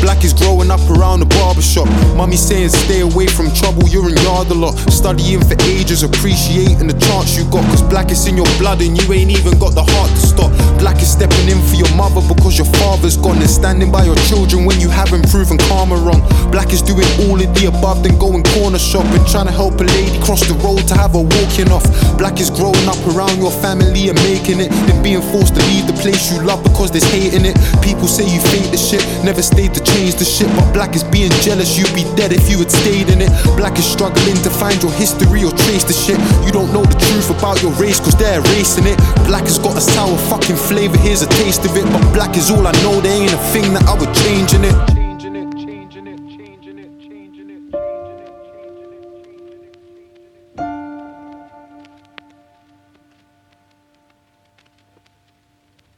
[0.00, 1.86] Black is growing up around the barbershop.
[2.16, 4.72] Mummy saying stay away from trouble, you're in yard a lot.
[4.88, 7.64] Studying for ages, appreciating the chance you got.
[7.68, 10.50] Cause black is in your blood and you ain't even got the heart to stop.
[10.80, 13.36] Black is stepping in for your mother because your father's gone.
[13.40, 16.24] And standing by your children when you haven't proven karma wrong.
[16.50, 19.20] Black is doing all of the above, then going corner shopping.
[19.28, 21.84] Trying to help a lady cross the road to have her walking off.
[22.16, 24.72] Black is growing up around your family and making it.
[24.88, 27.56] Then being forced to leave the place you love because there's hate in it.
[27.84, 30.48] People say you fake the shit, never stayed to change the shit.
[30.56, 33.30] But black is being jealous, you'd be dead if you had stayed in it.
[33.56, 36.18] Black is struggling to find your history or trace the shit.
[36.44, 38.98] You don't know the truth about your race cause they're erasing it.
[39.26, 41.84] Black has got a sour fucking flavor, here's a taste of it.
[41.92, 44.64] But black is all I know, there ain't a thing that I would change in.
[44.64, 44.99] It,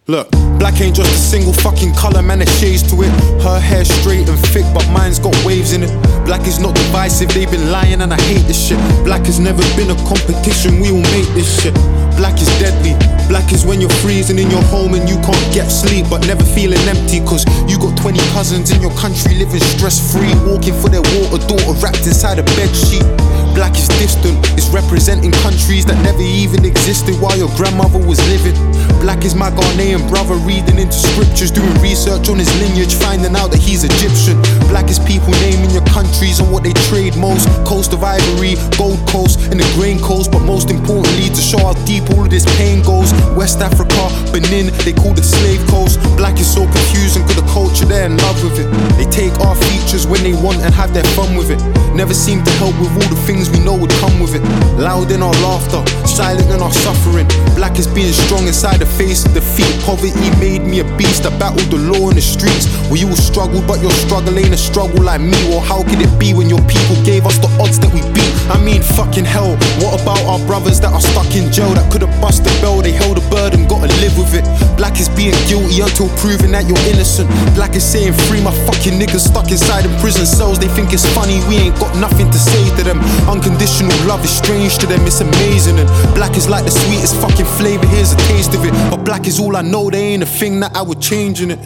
[0.09, 3.11] Look, black ain't just a single fucking colour, man, there's shades to it.
[3.41, 5.93] Her hair straight and thick, but mine's got waves in it.
[6.27, 8.79] Black is not divisive, they've been lying and I hate this shit.
[9.05, 11.75] Black has never been a competition, we all make this shit.
[12.19, 12.99] Black is deadly.
[13.29, 16.43] Black is when you're freezing in your home and you can't get sleep, but never
[16.43, 17.21] feeling empty.
[17.23, 21.39] Cause you got 20 cousins in your country living stress free, walking for their water
[21.47, 23.07] daughter wrapped inside a bed sheet.
[23.55, 28.57] Black is distant, it's representing countries that never even existed while your grandmother was living.
[29.05, 33.51] Black is my Ghanaian brother reading into scriptures, doing research on his lineage, finding out
[33.53, 34.41] that he's Egyptian.
[34.73, 37.45] Black is people naming your countries and what they trade most.
[37.69, 41.77] Coast of Ivory, Gold Coast, and the Grain Coast, but most importantly, to show how
[41.85, 43.13] deep all of this pain goes.
[43.37, 46.01] West Africa, Benin, they call it Slave Coast.
[46.17, 48.69] Black is so confusing, cause the culture they're in love with it.
[48.97, 51.61] They take our features when they want and have their fun with it.
[51.93, 54.43] Never seem to help with all the things we know would come with it.
[54.79, 57.27] Loud in our laughter, silent in our suffering.
[57.55, 59.71] Black is being strong inside the face of defeat.
[59.83, 61.27] Poverty made me a beast.
[61.27, 62.67] I battled the law in the streets.
[62.91, 65.39] We all struggle, but your struggle ain't a struggle like me.
[65.49, 68.33] Well, how could it be when your people gave us the odds that we beat?
[68.51, 69.57] I mean, fucking hell.
[69.81, 72.83] What about our brothers that are stuck in jail that could have bust the bell?
[72.83, 74.45] They held a burden, gotta live with it.
[74.77, 77.31] Black is being guilty until proven that you're innocent.
[77.55, 80.59] Black is saying free my fucking niggas stuck inside in prison cells.
[80.59, 82.99] They think it's funny, we ain't got nothing to say to them.
[83.33, 85.79] Unconditional love is strange to them, it's amazing.
[85.83, 88.73] And black is like the sweetest fucking flavor, here's a taste of it.
[88.91, 91.51] But black is all I know, there ain't a thing that I would change in
[91.51, 91.63] it.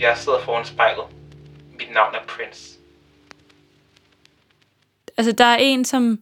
[0.00, 1.04] Jeg sidder foran spejlet.
[1.78, 2.78] Mit navn er Prince.
[5.16, 6.18] Altså, der er en, som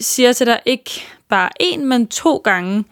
[0.00, 0.90] siger til dig ikke
[1.28, 2.84] bare en, men to gange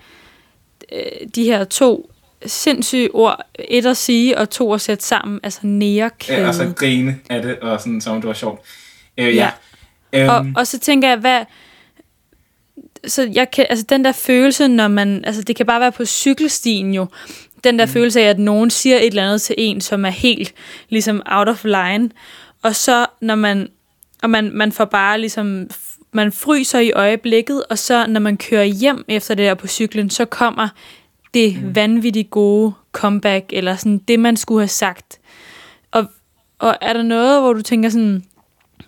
[0.92, 2.10] øh, de her to
[2.46, 3.46] sindssyge ord.
[3.68, 5.40] Et at sige, og to at sætte sammen.
[5.42, 6.40] Altså nærekæde.
[6.40, 8.60] Ja, og så grine af det, og sådan, som om det var sjovt.
[9.18, 9.50] Øh, Ja.
[10.12, 10.20] ja.
[10.20, 11.44] Øhm, Og, og så tænker jeg, hvad...
[13.06, 15.24] Så jeg kan, altså den der følelse, når man...
[15.24, 17.06] Altså det kan bare være på cykelstien jo.
[17.64, 17.92] Den der mm.
[17.92, 20.54] følelse af, at nogen siger et eller andet til en, som er helt
[20.88, 22.10] ligesom out of line.
[22.62, 23.68] Og så når man...
[24.22, 25.70] Og man, man får bare ligesom...
[26.12, 30.10] Man fryser i øjeblikket, og så når man kører hjem efter det der på cyklen,
[30.10, 30.68] så kommer
[31.34, 31.74] det mm.
[31.74, 35.18] vanvittigt gode comeback, eller sådan det, man skulle have sagt.
[35.90, 36.06] Og,
[36.58, 38.24] og er der noget, hvor du tænker sådan,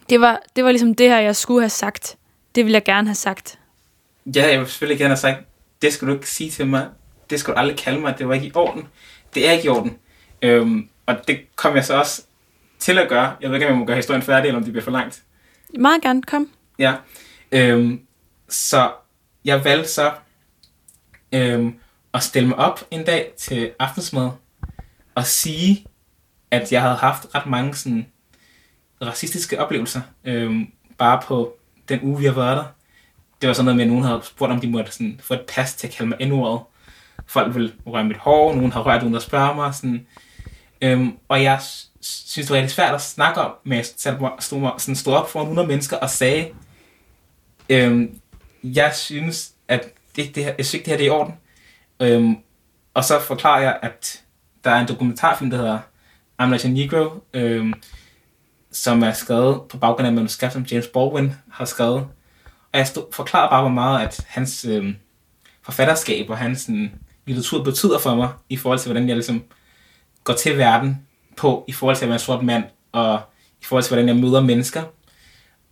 [0.09, 2.17] det var, det var ligesom det her, jeg skulle have sagt.
[2.55, 3.59] Det ville jeg gerne have sagt.
[4.37, 5.39] Ja, jeg vil selvfølgelig gerne have sagt,
[5.83, 6.89] det skal du ikke sige til mig.
[7.31, 8.19] Det skal du aldrig kalde mig.
[8.19, 8.89] Det var ikke i orden.
[9.35, 9.97] Det er ikke i orden.
[10.43, 12.23] Øhm, og det kom jeg så også
[12.79, 13.37] til at gøre.
[13.41, 15.23] Jeg ved ikke, om jeg må gøre historien færdig, eller om det bliver for langt.
[15.79, 16.51] Meget gerne, kom.
[16.79, 16.95] Ja.
[17.53, 18.01] Øhm,
[18.49, 18.91] så
[19.45, 20.13] jeg valgte så
[21.33, 21.75] øhm,
[22.17, 24.31] at stille mig op en dag til aftensmad
[25.15, 25.87] og sige,
[26.51, 28.07] at jeg havde haft ret mange sådan,
[29.03, 30.67] racistiske oplevelser, øhm,
[30.99, 31.57] bare på
[31.89, 32.65] den uge, vi har været der.
[33.41, 35.45] Det var sådan noget med, at nogen havde spurgt, om de måtte sådan, få et
[35.49, 36.61] pas til at kalde mig endordet.
[37.27, 39.75] Folk ville røre mit hår, nogen har rørt uden at spørge mig.
[39.75, 40.07] Sådan.
[40.83, 41.61] Øhm, og jeg
[42.01, 44.97] synes, det var rigtig svært at snakke om, men jeg satte mig, stod, mig, sådan,
[44.97, 46.49] stod op foran 100 mennesker og sagde,
[47.69, 48.21] øhm,
[48.63, 51.35] jeg synes, at det, det her, jeg synes ikke, det her det er i orden.
[52.01, 52.37] Øhm,
[52.95, 54.23] og så forklarer jeg, at
[54.65, 55.79] der er en dokumentarfilm, der hedder
[56.43, 57.75] I'm Not a Negro, øhm,
[58.73, 62.07] som er skrevet på baggrund af en manuskript, som James Baldwin har skrevet.
[62.73, 64.97] Og jeg stod, forklarer bare, hvor meget at hans øhm,
[65.63, 66.93] forfatterskab og hans sådan,
[67.27, 69.45] litteratur betyder for mig, i forhold til, hvordan jeg ligesom
[70.25, 73.21] går til verden på, i forhold til at være en sort mand, og
[73.63, 74.83] i forhold til, hvordan jeg møder mennesker.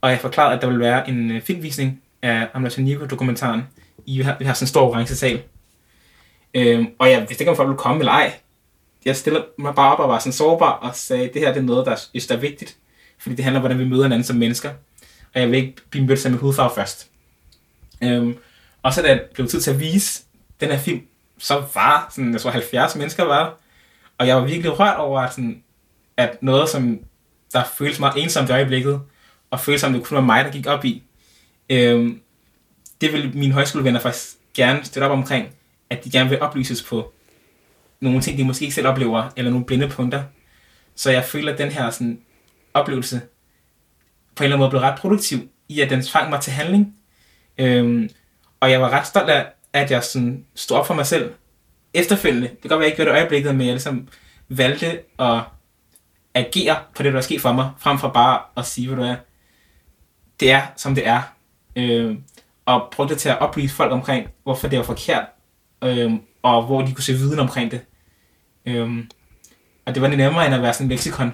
[0.01, 3.63] Og jeg forklarede, at der vil være en øh, filmvisning af I'm Negro-dokumentaren.
[4.07, 5.43] I har, vi har sådan en stor orange sal.
[6.55, 8.33] Øhm, og jeg vidste ikke, om folk ville komme eller ej.
[9.05, 11.65] Jeg stillede mig bare op og var sådan sårbar og sagde, det her det er
[11.65, 12.77] noget, der er, synes, der er vigtigt.
[13.19, 14.71] Fordi det handler om, hvordan vi møder hinanden som mennesker.
[15.35, 17.11] Og jeg vil ikke blive mødt som min hudfarve først.
[18.03, 18.37] Øhm,
[18.83, 20.23] og så da det blev tid til at vise
[20.61, 21.03] den her film,
[21.39, 23.51] så var sådan, jeg tror 70 mennesker var der.
[24.19, 25.63] Og jeg var virkelig rørt over, at, sådan,
[26.17, 27.01] at noget, som
[27.53, 29.01] der føles meget ensomt i øjeblikket,
[29.51, 31.03] og føles som det kun var mig, der gik op i,
[31.71, 32.21] øhm,
[33.01, 35.49] det vil mine højskolevenner faktisk gerne støtte op omkring,
[35.97, 37.13] at de gerne vil oplyses på
[38.01, 40.23] nogle ting, de måske ikke selv oplever, eller nogle blinde punkter.
[40.95, 42.21] Så jeg føler, at den her sådan,
[42.75, 43.21] oplevelse
[44.37, 45.39] på en eller anden måde blev ret produktiv,
[45.69, 46.97] i at den tvang mig til handling.
[47.59, 48.11] Øhm,
[48.61, 51.35] og jeg var ret stolt af, at jeg sådan stod op for mig selv
[51.95, 52.49] efterfølgende.
[52.49, 54.09] Det kan godt være, jeg ikke gjorde det øjeblikket, men jeg ligesom
[54.49, 55.41] valgte at
[56.35, 59.03] agere på det, der er sket for mig, frem for bare at sige, hvad du
[59.03, 59.17] er.
[60.41, 61.23] Det er, som det er.
[61.77, 62.17] Øh,
[62.67, 65.25] og prøvede til at oplyse folk omkring, hvorfor det var forkert,
[65.85, 66.13] øh,
[66.43, 67.81] og hvor de kunne se viden omkring det.
[68.67, 69.05] Øh,
[69.87, 71.33] og det var lidt nemmere, end at være sådan en leksikon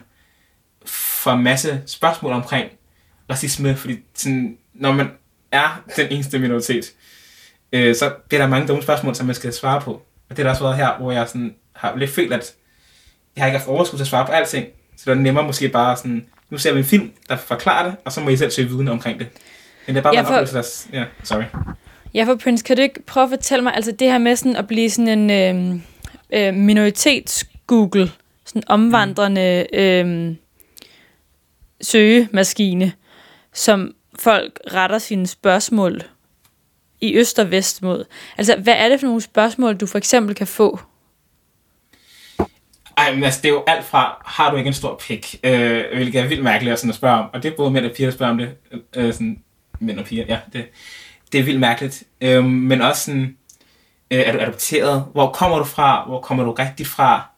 [0.87, 2.71] for en masse spørgsmål omkring
[3.31, 5.11] racisme, fordi sådan, når man
[5.53, 6.93] er den eneste minoritet,
[7.73, 9.93] øh, så bliver der mange dumme spørgsmål, som man skal svare på.
[10.31, 12.55] Og det har der også været her, hvor jeg sådan, har lidt følt, at
[13.37, 14.67] jeg har ikke haft overskud til at svare på alting.
[14.97, 17.97] Så det er nemmere måske bare sådan, nu ser vi en film, der forklarer det,
[18.05, 19.27] og så må I selv søge viden omkring det.
[19.87, 20.99] Men det er bare ja, for- en oplevelse, der...
[20.99, 21.45] Ja, sorry.
[22.15, 24.57] Ja, for Prince, kan du ikke prøve at fortælle mig, altså det her med sådan
[24.57, 25.81] at blive sådan en øh,
[26.33, 28.09] øh, minoritets-Google,
[28.47, 30.35] sådan omvandrende øh,
[31.81, 32.93] søgemaskine.
[33.53, 36.03] som folk retter sine spørgsmål
[37.01, 38.05] i øst og vest mod?
[38.39, 40.81] Altså, hvad er det for nogle spørgsmål, du for eksempel kan få?
[42.97, 45.41] Ej, men altså, det er jo alt fra, har du ikke en stor pik?
[45.45, 47.31] Øh, hvilket er vildt mærkeligt at, sådan at spørge om.
[47.33, 48.57] Og det er både mænd og piger, der spørger om det.
[48.97, 49.43] Øh, sådan,
[49.81, 50.39] mænd og piger, ja.
[50.53, 50.65] Det,
[51.33, 52.03] det er vildt mærkeligt.
[52.21, 53.37] Øh, men også sådan,
[54.11, 55.07] øh, er du adopteret?
[55.13, 56.05] Hvor kommer du fra?
[56.07, 57.31] Hvor kommer du rigtigt fra?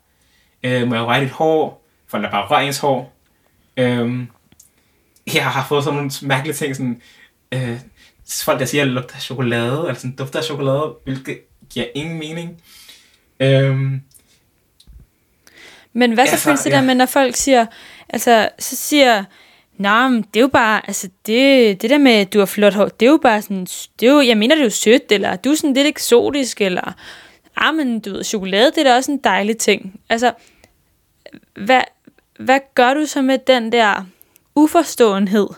[0.63, 1.87] Øh, må jeg røre dit hår?
[2.09, 3.13] For lad bare røre ens hår.
[3.77, 4.27] Øh,
[5.35, 7.03] jeg har fået sådan nogle mærkelige ting, sådan,
[7.53, 7.79] øh,
[8.45, 11.39] folk der siger, at lugter af chokolade, eller sådan dufter af chokolade, hvilket
[11.71, 12.63] giver ingen mening.
[13.41, 13.81] Øh,
[15.93, 16.77] Men hvad så, Altså, Prince, det ja.
[16.77, 17.67] der med, når folk siger,
[18.09, 19.25] altså, så siger,
[19.77, 22.75] Nå, men det er jo bare, altså, det, det der med, at du har flot
[22.75, 23.67] hår, det er jo bare sådan,
[24.01, 26.61] det er jo, jeg mener, det er jo sødt, eller du er sådan lidt eksotisk,
[26.61, 26.93] eller,
[27.57, 30.01] ah, men du ved, chokolade, det er da også en dejlig ting.
[30.09, 30.33] Altså,
[31.55, 31.81] hvad,
[32.39, 34.05] hvad gør du så med den der
[34.55, 35.49] uforståenhed,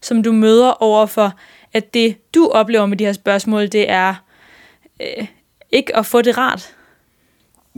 [0.00, 1.32] som du møder overfor,
[1.72, 4.14] at det, du oplever med de her spørgsmål, det er
[5.00, 5.26] øh,
[5.72, 6.74] ikke at få det rart?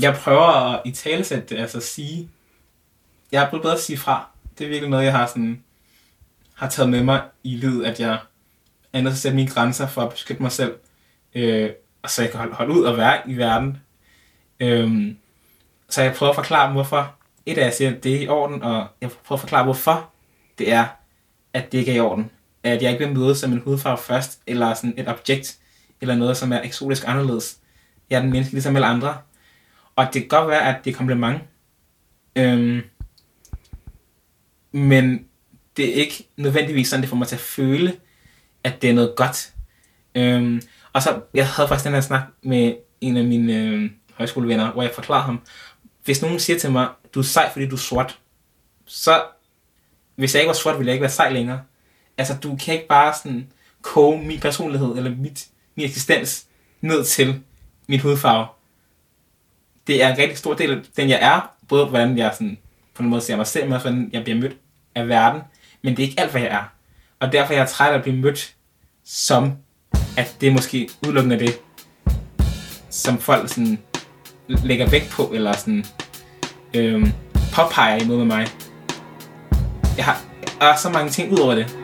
[0.01, 2.29] jeg prøver at i talesætte det, altså sige,
[3.33, 4.29] jeg er blevet bedre at sige fra.
[4.59, 5.63] Det er virkelig noget, jeg har, sådan,
[6.57, 8.19] har taget med mig i livet, at jeg
[8.93, 10.75] er nødt til at sætte mine grænser for at beskytte mig selv,
[11.35, 11.71] øh,
[12.03, 13.83] og så jeg kan holde, holde ud og være i verden.
[14.61, 15.17] Øhm,
[15.89, 17.15] så jeg prøver at forklare dem, hvorfor.
[17.47, 20.11] Et af jeg siger, at det er i orden, og jeg prøver at forklare, hvorfor
[20.59, 20.87] det er,
[21.53, 22.31] at det ikke er i orden.
[22.63, 25.59] At jeg ikke vil møde som en hudfarve først, eller sådan et objekt,
[26.01, 27.59] eller noget, som er eksotisk anderledes.
[28.11, 29.19] Jeg er den menneske ligesom alle andre.
[29.97, 31.43] Og det kan godt være, at det er kompliment.
[32.37, 32.83] Øhm,
[34.73, 35.27] men
[35.77, 37.97] det er ikke nødvendigvis sådan, det får mig til at føle,
[38.65, 39.53] at det er noget godt.
[40.15, 40.63] Øhm,
[40.93, 44.83] og så, jeg havde faktisk den her snak med en af mine øh, højskolevenner, hvor
[44.83, 45.41] jeg forklarede ham,
[46.05, 48.19] hvis nogen siger til mig, du er sej, fordi du er sort,
[48.87, 49.23] så,
[50.15, 51.61] hvis jeg ikke var sort, ville jeg ikke være sej længere.
[52.19, 53.47] Altså, du kan ikke bare sådan
[53.83, 56.47] koge min personlighed, eller mit, min eksistens,
[56.81, 57.43] ned til
[57.87, 58.47] min hudfarve
[59.87, 61.57] det er en rigtig stor del af den, jeg er.
[61.69, 62.59] Både hvordan jeg sådan,
[62.95, 64.57] på en måde ser mig selv, men også hvordan jeg bliver mødt
[64.95, 65.43] af verden.
[65.87, 66.63] Men det er ikke alt, hvad jeg er.
[67.21, 68.55] Og derfor er jeg træt af at blive mødt
[69.05, 69.53] som,
[70.17, 71.61] at det er måske udelukkende det,
[72.91, 73.79] som folk sådan
[74.49, 75.85] lægger vægt på, eller sådan
[76.75, 77.13] øhm,
[77.55, 78.47] påpeger imod med mig.
[79.97, 80.21] Jeg har,
[80.61, 81.77] jeg har så mange ting ud over det.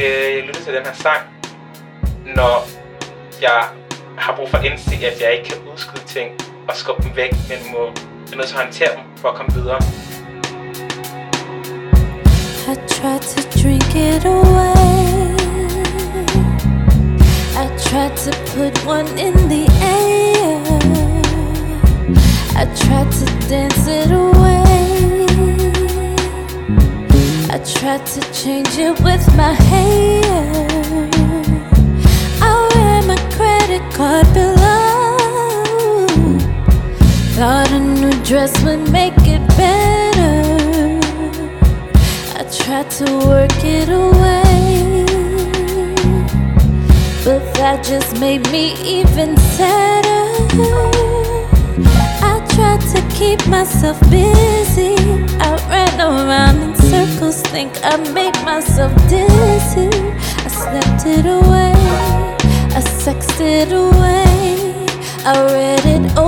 [0.00, 1.22] Øh, jeg lytter til den her sang,
[2.36, 2.68] når
[3.42, 3.68] jeg
[4.18, 6.30] har brug for at indse, at jeg ikke kan udskyde ting
[6.68, 7.92] og skubbe dem væk, men må
[8.32, 10.07] er nødt til at håndtere dem for at komme videre.
[12.70, 15.34] I tried to drink it away.
[17.56, 20.60] I tried to put one in the air.
[22.54, 25.24] I tried to dance it away.
[27.48, 31.08] I tried to change it with my hair.
[32.42, 35.16] Oh, I ran my credit card below.
[37.32, 40.07] Thought a new dress would make it better.
[42.48, 45.04] I tried to work it away,
[47.22, 50.24] but that just made me even sadder.
[52.24, 54.96] I tried to keep myself busy.
[55.38, 59.90] I ran around in circles, think I made myself dizzy.
[60.38, 61.74] I slept it away,
[62.74, 64.86] I sexed it away,
[65.26, 66.27] I read it away.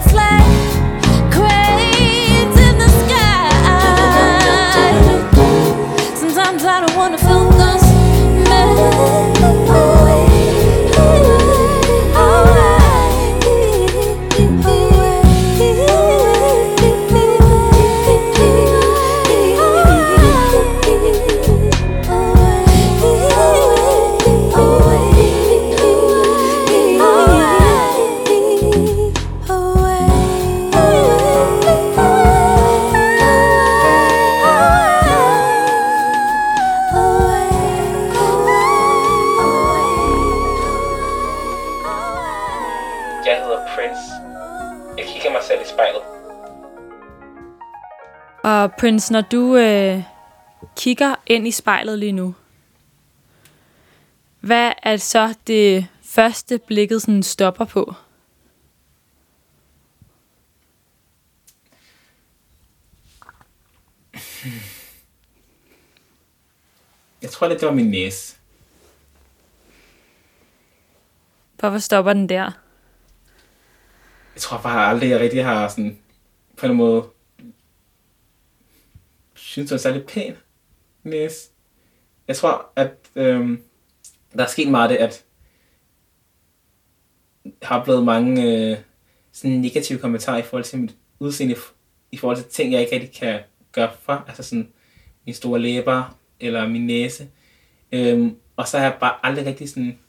[48.81, 50.03] Prince, når du øh,
[50.77, 52.35] kigger ind i spejlet lige nu,
[54.39, 57.93] hvad er så det første blikket sådan stopper på?
[67.21, 68.37] Jeg tror lidt, det var min næse.
[71.59, 72.51] Hvorfor stopper den der?
[74.35, 75.99] Jeg tror bare aldrig, jeg rigtig har sådan,
[76.57, 77.09] på en måde,
[79.51, 80.35] synes, det var særlig pæn
[81.03, 81.49] næse.
[82.27, 83.63] Jeg tror, at øhm,
[84.33, 85.25] der er sket meget af det, at
[87.45, 88.77] jeg har blevet mange øh,
[89.31, 91.55] sådan negative kommentarer i forhold til mit udseende,
[92.11, 93.39] i forhold til ting, jeg ikke rigtig kan
[93.71, 94.25] gøre for.
[94.27, 94.73] Altså sådan
[95.25, 97.29] mine store læber, eller min næse.
[97.91, 99.99] Øhm, og så har jeg bare aldrig rigtig sådan...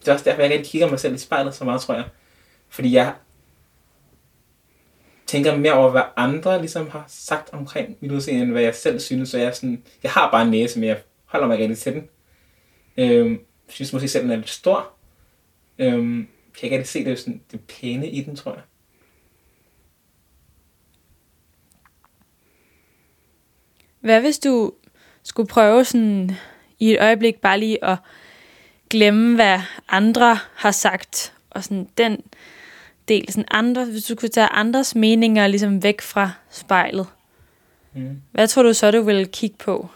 [0.00, 1.94] Det er også derfor, jeg ikke rigtig kigger mig selv i spejlet så meget, tror
[1.94, 2.04] jeg.
[2.68, 3.14] Fordi jeg
[5.32, 9.00] tænker mere over, hvad andre ligesom har sagt omkring mit udseende, end hvad jeg selv
[9.00, 9.28] synes.
[9.28, 11.92] Så jeg, er sådan, jeg har bare en næse, men jeg holder mig rigtig til
[11.92, 12.08] den.
[12.96, 14.92] Øhm, synes måske selv, den er lidt stor.
[15.78, 16.26] Øhm, jeg
[16.58, 18.62] kan ikke rigtig se det, sådan, det pæne i den, tror jeg.
[24.00, 24.72] Hvad hvis du
[25.22, 26.30] skulle prøve sådan
[26.78, 27.96] i et øjeblik bare lige at
[28.90, 32.22] glemme, hvad andre har sagt, og sådan den
[33.08, 37.06] del, sådan andre, hvis du kunne tage andres meninger ligesom væk fra spejlet,
[37.94, 38.22] Mm.
[38.32, 39.88] hvad tror du så, du vil kigge på?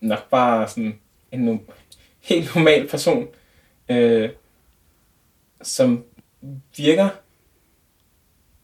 [0.00, 0.98] nok bare sådan
[1.32, 1.72] en no-
[2.28, 3.28] helt normal person,
[3.88, 4.30] øh,
[5.62, 6.04] som
[6.76, 7.08] virker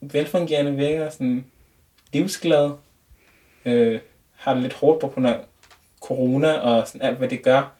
[0.01, 1.45] velfungerende, virker sådan
[2.13, 2.71] livsglad,
[3.65, 4.01] øh,
[4.37, 5.41] har det lidt hårdt på grund af
[6.01, 7.73] corona og sådan alt, hvad det gør,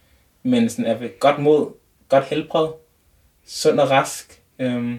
[0.43, 1.73] men sådan er ved godt mod,
[2.09, 2.69] godt helbred,
[3.49, 4.99] sund og rask, øh,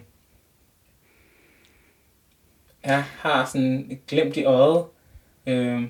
[2.83, 4.85] jeg har sådan et glimt i øjet,
[5.47, 5.83] øh,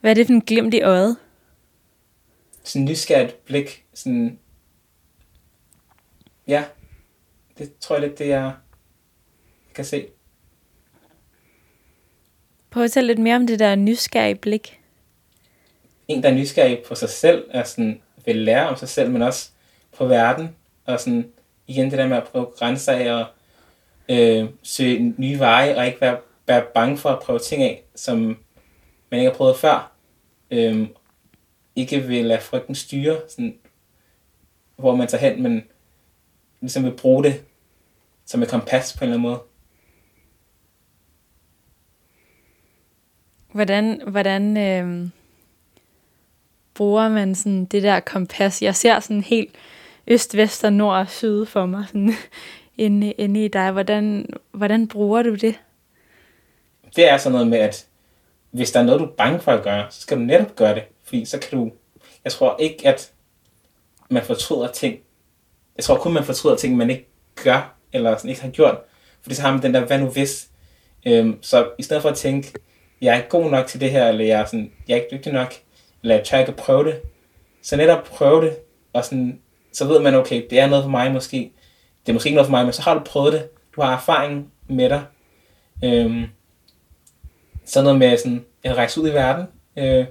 [0.00, 1.16] Hvad er det for en glimt i øjet?
[2.64, 3.84] sådan nysgerrigt blik.
[3.94, 4.38] Sådan,
[6.48, 6.64] ja,
[7.58, 8.54] det tror jeg lidt, det jeg
[9.74, 10.08] kan se.
[12.70, 14.80] Prøv at fortælle lidt mere om det der nysgerrige blik.
[16.08, 19.22] En, der er nysgerrig på sig selv, er sådan, vil lære om sig selv, men
[19.22, 19.50] også
[19.96, 20.56] på verden.
[20.84, 21.32] Og sådan,
[21.66, 23.26] igen det der med at prøve grænser af og
[24.08, 28.18] øh, søge nye veje, og ikke være, være bange for at prøve ting af, som
[29.10, 29.92] man ikke har prøvet før.
[30.50, 30.88] Øh,
[31.76, 33.58] ikke vil lade frygten styre, sådan,
[34.76, 35.64] hvor man tager hen, men
[36.60, 37.44] ligesom vil bruge det
[38.24, 39.42] som et kompas på en eller anden måde.
[43.52, 45.08] Hvordan, hvordan øh,
[46.74, 48.62] bruger man sådan det der kompas?
[48.62, 49.54] Jeg ser sådan helt
[50.06, 52.12] øst, vest og nord og syd for mig sådan
[52.78, 53.70] inde, inde i dig.
[53.70, 55.58] Hvordan, hvordan bruger du det?
[56.96, 57.86] det er sådan noget med, at
[58.50, 60.74] hvis der er noget, du er bange for at gøre, så skal du netop gøre
[60.74, 60.82] det.
[61.04, 61.72] Fordi så kan du...
[62.24, 63.12] Jeg tror ikke, at
[64.10, 64.98] man fortryder ting.
[65.76, 67.08] Jeg tror kun, man fortryder ting, man ikke
[67.44, 68.78] gør, eller sådan ikke har gjort.
[69.22, 70.48] Fordi så har man den der, hvad nu hvis?
[71.06, 72.52] Øhm, så i stedet for at tænke,
[73.00, 75.16] jeg er ikke god nok til det her, eller jeg er, sådan, jeg er ikke
[75.16, 75.54] dygtig nok,
[76.04, 77.00] eller jeg tør ikke at prøve det,
[77.62, 78.56] så netop prøve det,
[78.92, 79.40] og sådan,
[79.72, 81.52] så ved man, okay, det er noget for mig måske.
[82.06, 83.48] Det er måske ikke noget for mig, men så har du prøvet det.
[83.76, 85.04] Du har erfaring med dig.
[85.84, 86.24] Øhm,
[87.64, 89.46] sådan noget med sådan, at rejse ud i verden.
[89.76, 90.06] Øh,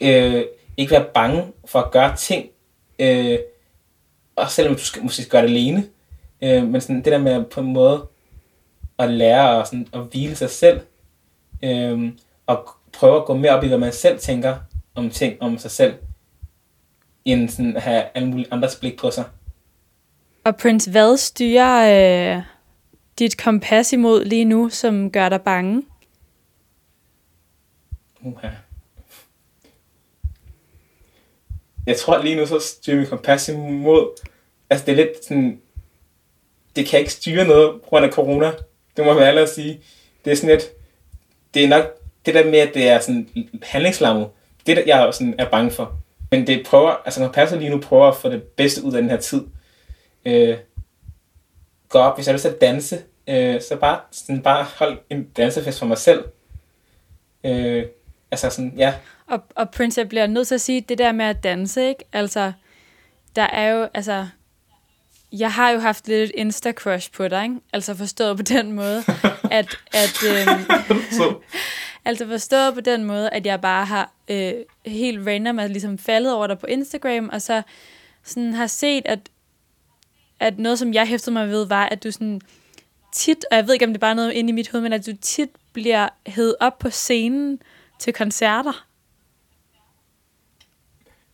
[0.00, 0.44] øh,
[0.76, 2.46] ikke være bange for at gøre ting.
[2.98, 3.38] Øh,
[4.36, 5.88] og selvom du skal måske gøre det alene.
[6.42, 8.06] Øh, men sådan det der med på en måde
[8.98, 10.80] at lære og sådan, at hvile sig selv.
[11.62, 12.12] Øh,
[12.46, 14.56] og prøve at gå mere op i, hvad man selv tænker
[14.94, 15.94] om ting om sig selv.
[17.24, 19.24] End sådan at have alle mulige andres blik på sig.
[20.44, 22.42] Og Prince, hvad styrer, øh,
[23.18, 25.82] dit kompas imod lige nu, som gør dig bange?
[28.20, 28.48] Uha.
[31.86, 34.22] Jeg tror lige nu, så styrer mit kompas imod...
[34.70, 35.60] Altså, det er lidt sådan...
[36.76, 38.52] Det kan ikke styre noget på grund af corona.
[38.96, 39.80] Det må ærlig at sige.
[40.24, 40.64] Det er sådan lidt...
[41.54, 41.95] Det er nok
[42.26, 43.28] det der med, at det er sådan
[43.62, 44.28] handlingslammet.
[44.66, 45.92] Det, der jeg sådan er bange for.
[46.30, 46.90] Men det prøver...
[47.04, 49.42] Altså, kompasset lige nu prøver at få det bedste ud af den her tid.
[50.24, 50.56] Øh,
[51.88, 52.98] gå op, hvis jeg har lyst til at danse,
[53.28, 56.24] øh, så bare, sådan, bare hold en dansefest for mig selv.
[57.44, 57.84] Øh,
[58.30, 58.94] altså sådan, ja,
[59.26, 62.04] Og, og Prince, jeg bliver nødt til at sige, det der med at danse, ikke?
[62.12, 62.52] Altså,
[63.36, 64.26] der er jo, altså...
[65.32, 67.56] Jeg har jo haft lidt et Insta-crush på dig, ikke?
[67.72, 69.02] Altså forstået på den måde,
[69.58, 69.78] at...
[69.92, 70.64] at øhm,
[72.06, 74.52] altså forstået på den måde, at jeg bare har øh,
[74.86, 77.62] helt random er ligesom faldet over dig på Instagram, og så
[78.24, 79.18] sådan har set, at,
[80.40, 82.40] at noget, som jeg hæftede mig ved, var, at du sådan
[83.14, 84.92] tit, og jeg ved ikke, om det er bare noget inde i mit hoved, men
[84.92, 87.62] at du tit bliver hævet op på scenen
[87.98, 88.86] til koncerter.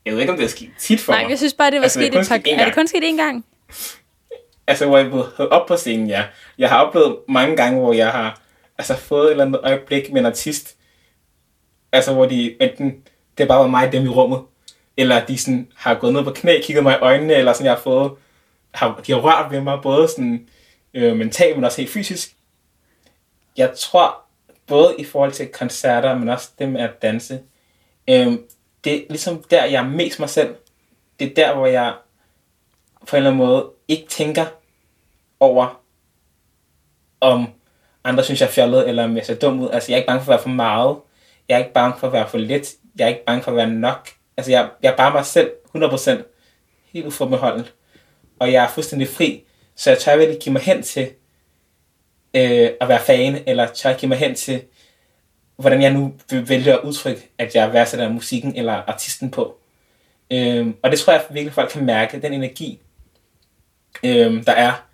[0.05, 1.31] jeg ved ikke, om det er sket tit for Nej, mig.
[1.31, 2.61] jeg synes bare, det var Altså, er sket et par...
[2.61, 3.45] Er det kun sket én gang?
[4.67, 6.25] Altså, hvor jeg er hævet op på scenen, ja.
[6.59, 8.42] Jeg har oplevet mange gange, hvor jeg har
[8.91, 10.77] altså, fået et eller andet øjeblik med en artist,
[11.93, 13.03] altså hvor de enten,
[13.39, 14.43] det bare var mig og dem i rummet,
[14.97, 17.75] eller de sådan, har gået ned på knæ, kigget mig i øjnene, eller sådan, jeg
[17.75, 18.13] har fået,
[18.75, 20.49] har, de har rørt ved mig, både sådan,
[20.95, 22.37] øh, mentalt, men også helt fysisk.
[23.57, 24.17] Jeg tror,
[24.67, 27.41] både i forhold til koncerter, men også det med at danse,
[28.09, 28.33] øh,
[28.85, 30.55] det er ligesom der, jeg er mest mig selv.
[31.21, 31.95] Det er der, hvor jeg
[33.09, 34.47] på en eller anden måde ikke tænker
[35.41, 35.83] over,
[37.21, 37.47] om
[38.05, 39.71] andre synes, jeg er fjollet, eller om jeg ser dum ud.
[39.71, 40.97] Altså, jeg er ikke bange for at være for meget.
[41.49, 42.73] Jeg er ikke bange for at være for lidt.
[42.99, 44.09] Jeg er ikke bange for at være nok.
[44.37, 46.11] Altså, jeg, jeg er bare mig selv, 100%.
[46.93, 47.67] Helt uforbeholden.
[48.39, 49.45] Og jeg er fuldstændig fri.
[49.77, 51.11] Så jeg tør virkelig give mig hen til
[52.35, 54.63] øh, at være fan, eller tør give mig hen til,
[55.57, 59.59] hvordan jeg nu vil at udtrykke, at jeg værdsætter musikken eller artisten på.
[60.31, 62.81] Øh, og det tror jeg virkelig, folk kan mærke, den energi,
[64.05, 64.87] øh, der er.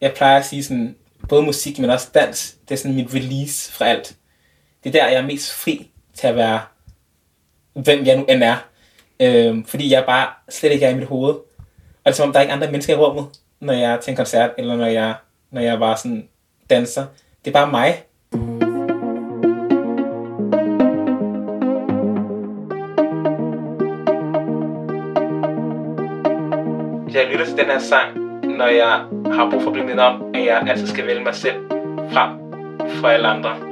[0.00, 0.96] Jeg plejer at sige sådan,
[1.28, 4.16] både musik, men også dans, det er sådan mit release fra alt.
[4.84, 6.60] Det er der, jeg er mest fri til at være,
[7.72, 8.56] hvem jeg nu end er.
[9.20, 11.34] Øhm, fordi jeg bare slet ikke er i mit hoved.
[11.34, 13.26] Og det er som om, der er ikke andre mennesker i rummet,
[13.60, 15.14] når jeg er til en koncert, eller når jeg,
[15.50, 16.28] når jeg bare sådan
[16.70, 17.06] danser.
[17.44, 18.02] Det er bare mig.
[27.14, 28.21] Jeg lytter til den her sang,
[28.56, 29.00] når jeg
[29.34, 31.56] har brug for at blive mindet om, at jeg altid skal vælge mig selv
[32.12, 32.30] frem
[33.00, 33.71] for alle andre.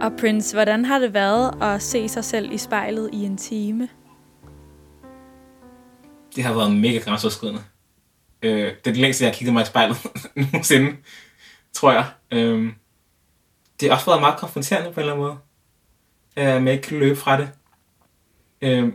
[0.00, 3.88] Og Prince, hvordan har det været at se sig selv i spejlet i en time?
[6.36, 7.62] Det har været mega grænseoverskridende.
[8.42, 9.96] Øh, det er det længste, jeg har kigget mig i spejlet
[10.34, 10.96] nogensinde,
[11.72, 12.06] tror jeg.
[12.30, 12.72] Øh,
[13.80, 15.38] det har også været meget konfronterende på en eller anden måde.
[16.36, 17.50] Øh, men jeg ikke kan løbe fra det.
[18.62, 18.92] Øh,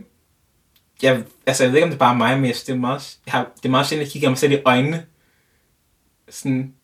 [1.02, 2.78] jeg, altså, jeg ved ikke, om det er bare mig, men jeg synes, det er
[2.78, 5.06] meget, jeg har, det er meget sjældent, at kigge mig selv i øjnene.
[6.28, 6.74] Sådan,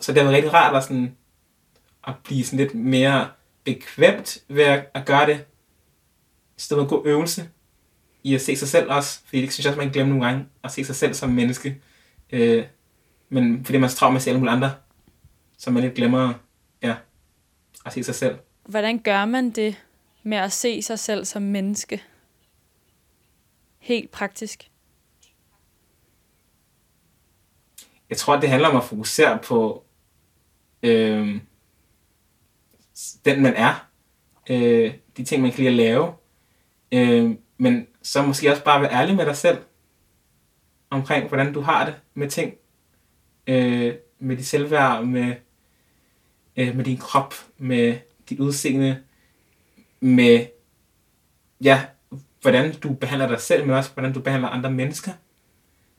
[0.00, 1.16] så det har været rigtig rart at, sådan,
[2.06, 3.28] at blive sådan lidt mere
[3.74, 4.64] bekvemt ved
[4.94, 5.44] at, gøre det.
[6.56, 7.48] Så det var en god øvelse
[8.22, 10.46] i at se sig selv også, fordi det synes jeg også, man glemmer nogle gange,
[10.64, 11.80] at se sig selv som menneske.
[12.30, 12.64] Øh,
[13.28, 14.74] men fordi man er travlt med at se alle mulige andre,
[15.58, 16.34] så man lidt glemmer
[16.82, 16.94] ja,
[17.86, 18.38] at se sig selv.
[18.64, 19.76] Hvordan gør man det
[20.22, 22.02] med at se sig selv som menneske?
[23.78, 24.70] Helt praktisk.
[28.10, 29.84] Jeg tror, det handler om at fokusere på
[30.82, 31.40] øh,
[33.24, 33.88] den, man er.
[34.50, 36.12] Øh, de ting, man kan lide at lave.
[36.92, 39.58] Øh, men så måske også bare være ærlig med dig selv
[40.90, 42.54] omkring, hvordan du har det med ting.
[43.46, 45.34] Øh, med dit selvværd, med,
[46.56, 47.98] øh, med din krop, med
[48.28, 49.02] dit udseende,
[50.00, 50.46] med
[51.60, 51.84] ja,
[52.40, 55.12] hvordan du behandler dig selv, men også hvordan du behandler andre mennesker.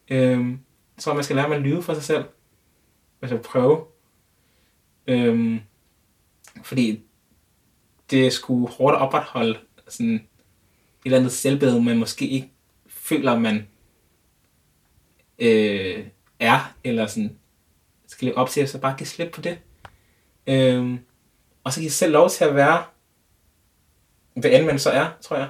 [0.10, 0.56] Øh,
[0.98, 2.26] så man skal lære med at lyve for sig selv.
[3.22, 3.86] Altså prøve.
[5.08, 5.60] Øhm,
[6.64, 7.02] fordi
[8.12, 10.22] det skulle hårdt opretholde sådan et
[11.06, 12.52] eller andet selvbillede, man måske ikke
[12.88, 13.68] føler, man
[15.40, 16.08] øh,
[16.40, 17.38] er, eller sådan
[18.08, 19.60] skal leve op til, så bare give slip på det.
[20.48, 20.98] Øh,
[21.64, 22.84] og så give sig selv lov til at være,
[24.36, 25.50] hvad end man så er, tror jeg.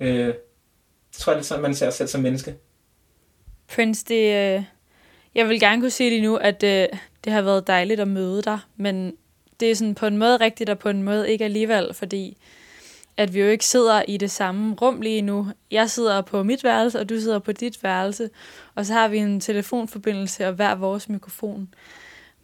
[0.00, 0.34] Øh,
[1.12, 2.56] det tror jeg, det er sådan, man ser sig selv som menneske.
[3.74, 4.64] Prince, det, øh,
[5.34, 6.88] jeg vil gerne kunne sige lige nu, at øh,
[7.24, 9.16] det har været dejligt at møde dig, men
[9.60, 12.36] det er sådan på en måde rigtigt, og på en måde ikke alligevel, fordi
[13.16, 15.46] at vi jo ikke sidder i det samme rum lige nu.
[15.70, 18.30] Jeg sidder på mit værelse, og du sidder på dit værelse,
[18.74, 21.74] og så har vi en telefonforbindelse og hver vores mikrofon.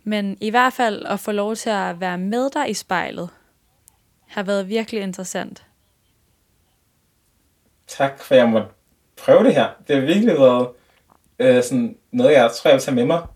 [0.04, 3.28] Men i hvert fald at få lov til at være med dig i spejlet,
[4.26, 5.64] har været virkelig interessant.
[7.86, 8.68] tak for, at jeg måtte
[9.16, 9.68] prøve det her.
[9.88, 10.68] Det har virkelig været
[11.38, 13.26] øh, sådan noget, jeg tror, jeg vil tage med mig.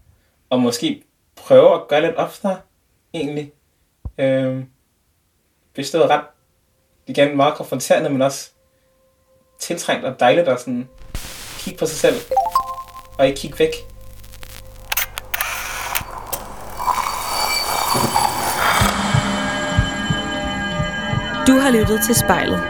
[0.51, 1.03] Og måske
[1.37, 2.61] prøve at gøre lidt oftere,
[3.15, 3.53] egentlig.
[4.19, 4.65] Øh,
[5.75, 6.25] hvis det var ret,
[7.07, 8.51] igen, meget konfronterende, men også
[9.59, 10.89] tiltrængt og dejligt at sådan
[11.59, 12.17] kigge på sig selv,
[13.19, 13.73] og ikke kigge væk.
[21.47, 22.63] Du har lyttet til Spejlet.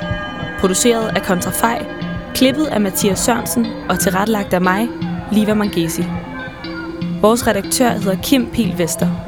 [0.60, 1.86] Produceret af Kontrafej,
[2.34, 4.88] klippet af Mathias Sørensen og tilrettelagt af mig,
[5.32, 6.02] Liva Mangesi.
[7.20, 9.27] Vores redaktør hedder Kim Pil Vester.